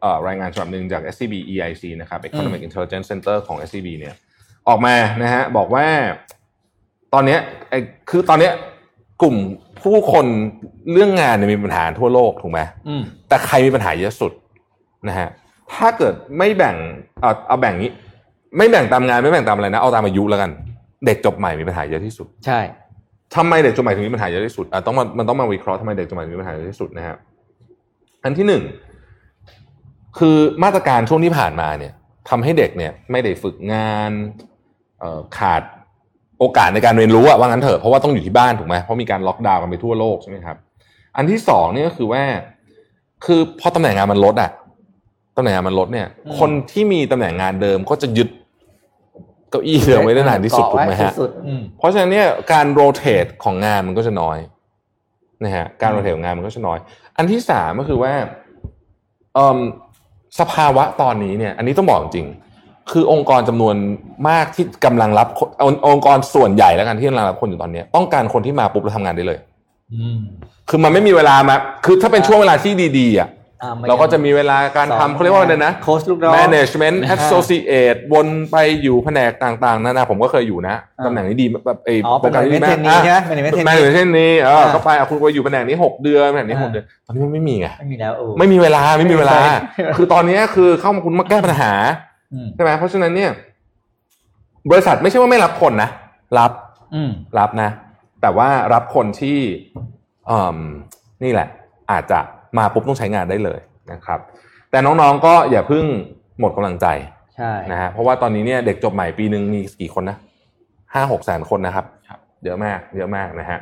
[0.00, 4.14] เอ่อรายงานฉบับหนึ่งจาก SCB EIC นะครับ Economic Intelligence Center ของ SCB เนี่ย
[4.68, 5.86] ออกมานะฮะบอกว่า
[7.14, 7.40] ตอนเนี้ย
[7.70, 7.78] ไอ้
[8.10, 8.52] คือตอนเนี้ย
[9.22, 9.36] กลุ่ม
[9.82, 10.26] ผู้คน
[10.92, 14.32] เรื่องงานเนี่ยมีปัญหาทั่วโลกถูกไหมอืมแต่ใครมีปัญหาเยอะสุด
[15.08, 15.28] นะฮะ
[15.74, 16.76] ถ้าเกิดไม่แบ่ง
[17.20, 17.90] เอาเอาแบ่งนี้
[18.56, 20.50] ไม่แบ่งตามงานไม่แบ่งตามอะไรนะเอาตามอายุแล้วกัน
[21.06, 22.60] เด็กจบใหม่มีปัญหาเยอะที่สุด ใช่
[23.36, 27.16] ทำไมเด็กจบใหม่ถึงมีปัญหาเยอะที่สุดอะต้องมามันต้องมาวิเคราะห์ทำไมเด็กจบใหม่ถึงมีปัญหาเยอะที่สุดนะฮะ
[28.28, 28.64] อันที่หนึ่ง
[30.18, 31.92] คือมาตรการช่วงที่ผ่านมาเนี่ย
[32.28, 34.10] ทำให้เด็กเนี่ยไม่ได้ฝึกงาน
[35.00, 35.62] เอ่อขาด
[36.38, 40.56] โอกาสในการเรียนรู้อะว่างั้นเถอะเพราะว่าต้องอยู่ที่บ้านถูกไหมเพราะมีการล็อกดาวน์กันไปทั่วโลกใช่ไหมครับ
[41.16, 42.22] อันที่สองเนี่ยก็คือว่า
[43.24, 44.50] คือพอตำแหน่งงานมันลดอะ
[45.36, 48.28] ตำแหน่งงานมันลดเนี่ยอืมคนที่มีตำแหน่งงานเดิมก็จะยึด
[49.50, 54.38] เก้าอี้เดิมไว้ได้นานที่สุดเกาะถูกไหมว้ฮะสุดๆอืมเพราะฉะนั้นเนี่ยการโรเตทของงานมันก็จะน้อย
[55.44, 56.78] นะฮะการโรเตทของงานมันก็จะน้อย
[57.18, 58.12] อันที่สามก็คือว่า
[59.34, 59.58] เอ่ม
[60.40, 63.74] สภาวะตอนนี้เนี่ย อันนี้ต้องบอกจริงๆคือองค์กรจำนวน
[64.28, 69.38] มากที่กำลังรับคนองค์องค์กรส่วนใหญ่แล้วกันที่กำลังรับคนอยู่ตอนเนี้ยต้องการคนที่มาปุ๊บแล้วทำงานได้เลย
[69.92, 70.18] อืม
[70.68, 73.37] คือมันไม่มีเวลามา คือถ้าเป็นช่วงเวลาที่ดีๆอะอ่ไม่
[73.88, 91.72] เราก็จะมีเวลาการทำเขาเรียกว่าอะไรนะโค้ชลูกน้อง management นะฮะ associate วนไปอยู่แผนกต่างๆนานาผมก็เคยอยู่นะอ่าตำแหน่งนี้ดีแบบไอ้อ๋อเป็นโปรแกรมนี้ management ดี trainee มากใช่ไหม management แม trainee นเช่นนี้เอออ่าเข้าไปเอาคุณไปอยู่แผนกนี้หกเดือนแผนกนี้อ่าหกเดือนตอนนี้มันไม่มีไงไม่มีแล้วเออไม่มีเวลาไม่มีเวลาไม่มีคือตอนนี้คือเข้ามาคุณมาแก้ปัญหา
[92.32, 93.30] อืมใช่ไหมเพราะฉะนั้นเนี่ย
[94.70, 95.90] บริษัทไม่ใช่ว่าไม่รับคนนะ
[96.38, 96.52] รับ
[96.94, 97.70] อืมรับนะ
[98.22, 99.38] แต่ว่ารับคนที่
[100.30, 100.58] อืม
[101.24, 101.48] นี่แหละ
[101.92, 102.20] อาจจะ
[102.58, 103.60] มาปุ๊บต้องใช้งานได้เลย
[103.92, 104.20] นะครับ
[104.70, 105.84] แต่น้องๆก็อย่าเพิ่ง
[106.40, 106.86] หมดกำลังใจ
[107.36, 110.16] ใช่นะฮะเพราะว่าตอนนี้เนี่ยเด็กจบใหม่ปีหนึ่งมีกี่คนนะ
[110.94, 111.86] ห้าหกแสนคนนะครับ
[112.44, 113.58] เยอะมาก เยอะมากนะฮะ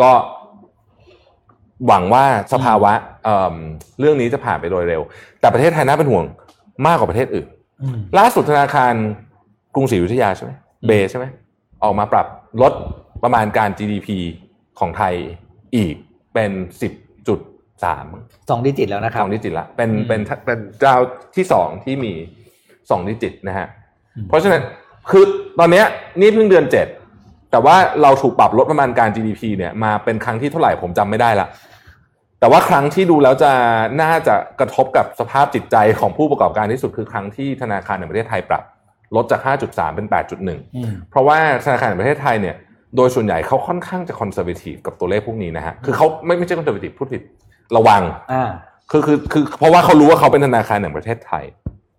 [0.00, 0.10] ก็
[1.86, 2.92] หวังว่าสภาวะ
[3.24, 3.54] เอิ่ม
[3.98, 5.02] เรื่องนี้จะผ่านไปโดยเร็ว
[5.40, 6.24] แต่ประเทศไทยน่าเป็นห่วง
[6.86, 7.48] มากกว่าประเทศอื่น
[7.82, 8.94] อืมล่าสุดธนาคาร
[9.74, 10.52] กรุงศรีอยุธยาใช่ไหม
[10.86, 11.24] เบใช่ไหม
[11.84, 12.26] ออกมาปรับ
[12.62, 12.72] ลด
[13.22, 14.08] ประมาณการ GDP
[14.78, 15.14] ของไทย
[15.76, 15.94] อีก
[16.34, 16.50] เป็น
[16.82, 16.92] สิบ
[17.28, 17.38] จุด
[17.84, 18.04] สาม
[18.50, 21.00] สองดิจิตแล้วนะคสรับองดิจิตละเป็นอืมเป็นเป็นดาว
[21.36, 22.12] ที่สองที่มี
[22.90, 23.66] สองดิจิตนะฮะ
[24.16, 24.62] อืมเพราะฉะนั้น
[25.10, 25.24] คือ
[25.58, 25.84] ตอนเนี้ย
[26.20, 26.86] นี่เพิ่งเดือนเจ็ด
[27.50, 31.46] แต่ว่าเราถูกปรับลดประมาณการ GDP เนี่ยมาเป็นครั้งที่เท่าไหร่ผมจำไม่ได้ละ
[32.40, 33.52] แต่ว่าครั้งที่ดูแล้วจะ
[34.02, 38.64] น่าจะกระทบกับสภาพจิตใจของผู้ประกอบการที่สุดคือครั้งที่ธนาคารแห่งประเทศไทยปรับ
[39.16, 42.56] ลดจาก 5.3 เป็น 8.1อืมเพราะว่าธนาคารแห่งประเทศไทยเนี่ย
[42.96, 47.22] โดยส่วนใหญ่เขาค่อนข้างจะ conservative กับตัวเลขพวกนี้นะฮะ คือเขาไม่ไม่ใช่ conservative พูดผิด
[47.76, 48.02] ระวัง
[48.32, 48.44] อ่า
[48.90, 51.44] คือคือคือเพราะว่าเขารู้ว่าเขาเป็นธนาคารแห่งประเทศไทย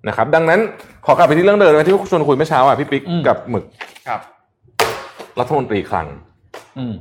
[0.08, 0.60] นะครับ ดังนั้น
[1.06, 3.66] ขอกลับไปที่เรื่องเดิมนะที่ชวนคุยเมื่อเช้าอะพี่ปิ๊กอืมกับหมึก
[4.08, 4.20] ครับ
[5.40, 6.08] รัฐมนตรีคลัง
[6.78, 6.94] อืม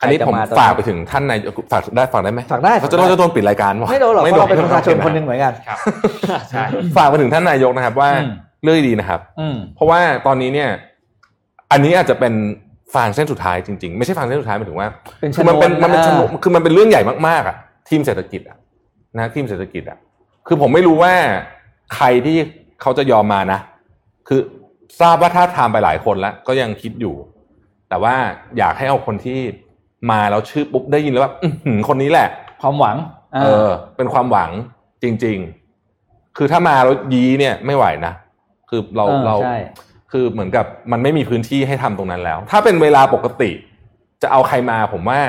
[0.00, 5.78] อันนี้ใครจะผมมาตอนฝากไปถึงท่านนายกฝากได้ฝากได้ไหมฝากได้เขาจะโดนจะโดนปิดรายการวะไม่โดนหรอกเพราะเราเป็นประชาชนไม่โดคนหนึ่งเหมือนกันครับ
[6.50, 6.64] ใช่
[6.96, 8.32] ฝากไปถึงท่านนายกนะครับ ว่าอืม
[8.62, 10.70] เรื่องดีนะครับอืมเพราะว่าตอนนี้เนี่ย
[11.72, 12.34] อันนี้อาจจะเป็น
[12.94, 14.88] ฟางเส้นสุดท้ายจริงๆ ไม่ใช่ฟางเส้นสุดท้ายหมายถึงว่า
[15.20, 17.56] เป็นชคือนมันวเป็นนมันเป็นชนวนอ่าคือมันเป็นเรื่องใหญ่มากๆอะ
[17.88, 18.56] ทีมเศรษฐกิจอะ
[19.18, 19.98] นะทีมเศรษฐกิจอะ
[20.46, 21.14] คือผมไม่รู้ว่า
[21.94, 22.36] ใครที่
[22.80, 23.60] เขาจะยอมมานะ
[24.28, 24.40] คือ
[25.00, 27.14] ทราบว่าถ้าทำไปหลายคนแล้ว ก็ยังคิดอยู่
[27.88, 28.14] แต่ว่า
[28.58, 29.38] อยากให้เอาคนที่
[30.10, 32.28] มาแล้วชื่อปุ๊บได้ยินแล้วว่าอื้อหือคนนี้แหละ
[32.60, 34.50] ความหวังาเออ เป็นความหวัง
[35.02, 35.38] จริง
[35.88, 38.12] ๆ คือถ้ามาแล้วยี้เนี่ยไม่ไหวนะ
[38.68, 39.58] คือเราออเราใช่
[40.12, 43.50] คือเหมือนกับมันไม่มีพื้นที่ให้ทำตรงนั้นแล้ว ถ้าเป็นเวลาปกติ
[44.22, 45.20] จะเอาใครมาผมว่า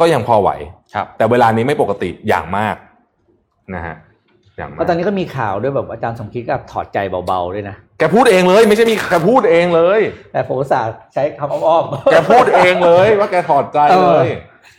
[0.00, 0.50] ก็ยังพอไหว
[0.94, 2.76] ครับ แต่เวลานี้ไม่ปกติอย่างมาก
[3.74, 3.96] นะฮะ
[4.56, 10.00] อย่างเพมากราะตอนนี้ก็มีข่าวด้วยแบบอาจารย์สมคิดก็ถอดใจเบาๆด้วยนะแกพูดเองเลย ไม่ใช่มีแกพูดเองเลย
[10.32, 14.28] แต่ผมอุตส่าห์ใช้คำอ้อมๆแกพูดเองเลย ว่าแกถอดใจเลย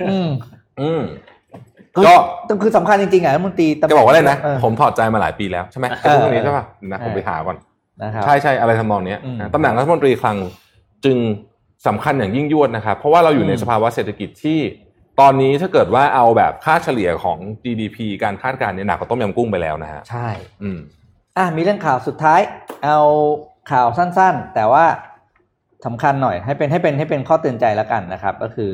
[0.09, 0.29] อืม
[0.81, 1.01] อืม
[1.97, 2.13] ก็ก็
[2.49, 7.57] ต้องคือสำคัญจริงๆอะรัฐมนตรีตำแกบอกว่าอะไรนะเออผมถอดใจมาหลายปีแล้วใช่ไหมแกพูดตรงนี้ใช่ป่ะนะผมไปหาก่อน
[8.03, 10.37] นะครับใช่ใช่อะไรทำนองเนี้ยอืมนะตำแหน่งรัฐมนตรีคลัง
[11.05, 11.17] จึง
[11.87, 14.59] สำคัญอย่างยิ่งยวดนะครับ เพราะว่าเราอยู่ในอืมสภาวะเศรษฐกิจที่
[15.19, 20.27] ตอนนี้ถ้าเกิดว่าเอาแบบค่าเฉลี่ยของ GDP การคาดการณ์เนี่ยหนักกว่าต้มยำกุ้งไปแล้วนะฮะใช่
[20.63, 20.79] อืม
[21.37, 22.39] อะมีเรื่องข่าวสุดท้าย
[22.83, 22.99] เอา
[23.71, 24.85] ข่าวสั้นๆ แต่ว่า
[25.85, 28.69] สำคัญหน่อยให้เป็นให้เป็นให้เป็นข้อเตือนใจแล้วกันนะครับ ก็คือ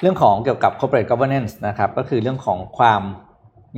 [0.00, 3.02] เรื่องของเกี่ยวกับ corporate governance นะครับ ก็คือเรื่องของความ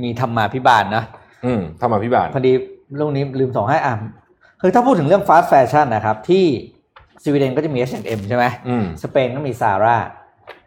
[0.03, 1.03] มีธรรมาภิบาลนะ
[1.45, 2.51] อืมทำมาพิบาลพอดี
[2.95, 3.93] เรื่องนี้ลืมส่งให้อะ
[4.61, 6.45] คือถ้าพูดถึงเรื่อง fast fashion นะครับ ที่
[7.23, 9.97] สวีเดนก็จะมี H&M ใช่ไหมอืมสเปนก็มีซาร่า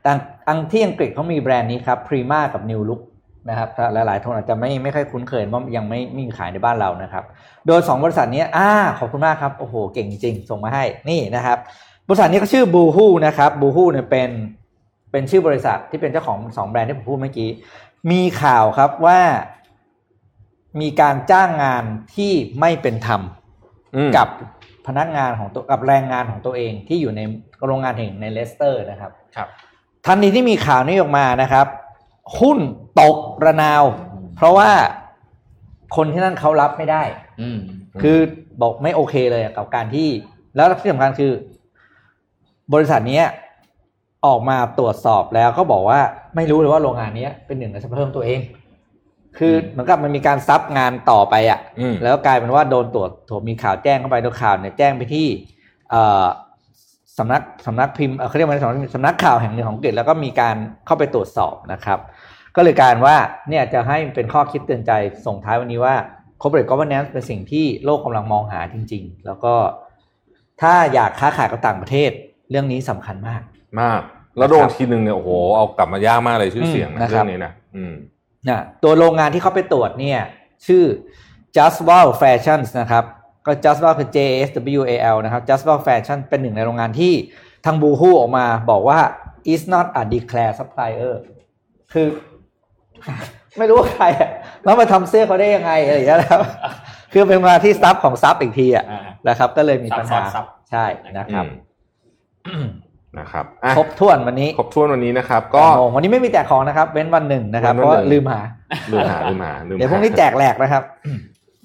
[0.02, 0.12] แต่
[0.48, 3.00] อังที่อังกฤษเขามีแบรนด์นี้ครับพรีมากับนิวลุก
[3.48, 7.24] นะครับถ้าหลายๆคนอาจจะไม่ไม่ค่อยคุ้นเคยเพราะยังไม่ไม่มีขายในบ้านเรานะครับ
[7.66, 11.58] โดย 2 บริษัทนี้อ่าขอบคุณมากครับ โอ้โห เก่งจริง ส่งมาให้นี่นะครับ
[12.08, 14.30] บริษัทนี้ก็ชื่อบูฮูนะครับบูฮูเนี่ยเป็น
[15.10, 17.48] เป็นชื่อบริษัทที่เป็นเจ้าของสองแบรนด์ที่ผมพูดเมื่อกี้
[18.10, 19.20] มีข่าวครับว่า
[20.80, 21.84] มีการจ้างงาน
[22.14, 23.41] ที่ไม่เป็นธรรมอืม
[24.16, 24.28] กับ
[24.86, 27.20] พนักงานของตัวกับแรงงานของตัวเองที่อยู่ใน
[27.64, 29.48] โรงงานแห่งในเลสเตอร์นะครับครับ
[30.06, 31.66] ทันทีที่มีข่าวนี้ออกมานะครับ
[32.40, 32.58] หุ้น
[33.00, 33.84] ตกระนาว
[34.36, 34.70] เพราะว่า
[35.96, 37.02] คนที่นั่นเขารับไม่ได้
[37.40, 37.58] อืม
[38.02, 38.18] คือ
[38.60, 40.08] บอกไม่โอเคเลยกับการที่
[40.56, 41.32] แล้วที่สำคัญคือ
[42.72, 43.26] บริษัทเนี้ย
[44.26, 46.00] ออกมาตรวจสอบแล้วก็บอกว่า
[46.36, 48.40] ไม่รู้เลยว่าโรงงานเนี้ยเป็นหนึ่งในซัพพลายเอร์ตัวเอง
[49.38, 55.26] คือเหมือนกับมันมีการ sub งานต่อไปอะอืมแล้วกลายเป็นว่าโดนตรวจถูกมีข่าวแจ้งเข้าไปโดยข่าวเนี่ยแจ้งไปที่
[55.90, 56.26] เอ่อ
[57.18, 60.56] สำนักสำนักพิมพ์เอ่อเขาเรียกว่าสำนักสำนักข่าวแห่งหนึ่งของอังกฤษแล้วก็มีการ
[60.86, 61.98] เข้าไปตรวจสอบนะครับ
[62.56, 63.16] ก็เลยกลารว่า
[63.48, 64.92] เนี่ยจะให้เป็นข้อคิดเตือนใจ
[65.26, 65.94] ส่งท้ายวันนี้ว่า
[66.40, 69.54] corporate governance เป็นสิ่งที่โลกกำลังมองหาจริง ๆ แล้วก็
[70.60, 72.10] ถ้าอยากค้าขายกับต่างประเทศ
[72.50, 73.42] เรื่องนี้สำคัญมาก
[73.80, 74.00] มาก
[74.36, 77.94] แล้วโดนครับทีหนึ่งเนี่ยโอ้โหเอากลับมายากมากเลยชื่อเสียงอืมนะนะครับเรื่องนี้นะอืม
[78.48, 80.20] นะตัวโรงงานที่เขาไปตรวจเนี่ย
[80.66, 80.84] ชื่อ
[81.56, 83.04] Just Wow Fashions นะครับ
[83.46, 84.18] ก็ Just Wow คือ J
[84.48, 87.12] S W A L นะครับ Just Wow Fashion เป็นหนึ่งในโรงงานที่
[87.64, 89.00] ทางบูฮูออกมาบอกว่า
[89.52, 91.14] is not a declare supplier
[91.92, 92.06] คือ
[93.58, 94.30] ไม่รู้ว่าใครอะ
[94.64, 96.42] แล้วมาทำเสื้อเขาได้ยังไงอะไรอย่างเงี้ยนะครับ
[97.12, 100.84] คือเป็นมาที่ซับของซับอีกทีอะอ่านะครับ ก็เลยมีปัญหาซับซ้อนซับใช่
[101.18, 101.44] นะครับ
[102.46, 102.66] อืม
[103.18, 108.40] นะครับอะครบถ้วนวันนี้ครบถ้วนวันนี้นะครับ ก็แปดโมงวันนี้ไม่มีแจกของนะครับเว้นวันหนึ่งนะครับเว้เพนวันราะว่าหนึ่งลืมหา
[108.92, 110.82] ลืมหาลืมหาลืมหาเดี๋ยวพรุ่งนี้แจกแหลกนะครับ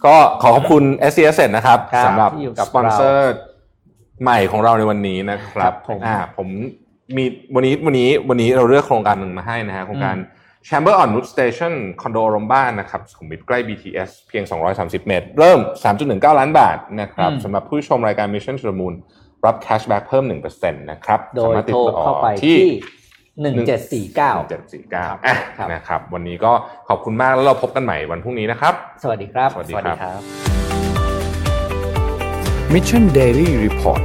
[0.06, 3.34] ก็ขอขอบคุณ s c s นะครับครับสำหรับที่อยู่กับสปอนเซอร์
[4.24, 6.48] ใหม่ของเราในวันนี้นะครัครับบผมอ่าผม
[7.18, 7.24] มี
[7.56, 10.18] วันนี้วันนี้วันนี้เราเลือกโครงการหนึ่งมาให้นะฮะโครงการ
[10.70, 14.44] Chamber on Wood Station คอนโดอารมณ์บ้านนะครับสุขุมวิทใกล้ BTS เพียง
[14.76, 15.60] 230 เมตร เริ่ม
[15.96, 18.94] 3.19 ล้านบาทนะครับอืมสำหรับผู้ชมรายการ Mission to the Moon
[19.46, 22.60] รับ cashback เพิ่ม 1%นะครับโดยสามารถติโทรต่อเข้าไปที่
[23.42, 24.32] หนึ่งเจ็ดสี่เก้า
[24.80, 26.52] 1749อะครับนะครับ วันนี้ก็
[26.90, 28.74] ขอบคุณมากแล้วเราพบกันใหม่วันพรุ่งนี้นะครับ
[29.04, 30.20] สวัสดีครับ สวัสดีครับ
[32.74, 34.02] Mission Daily Report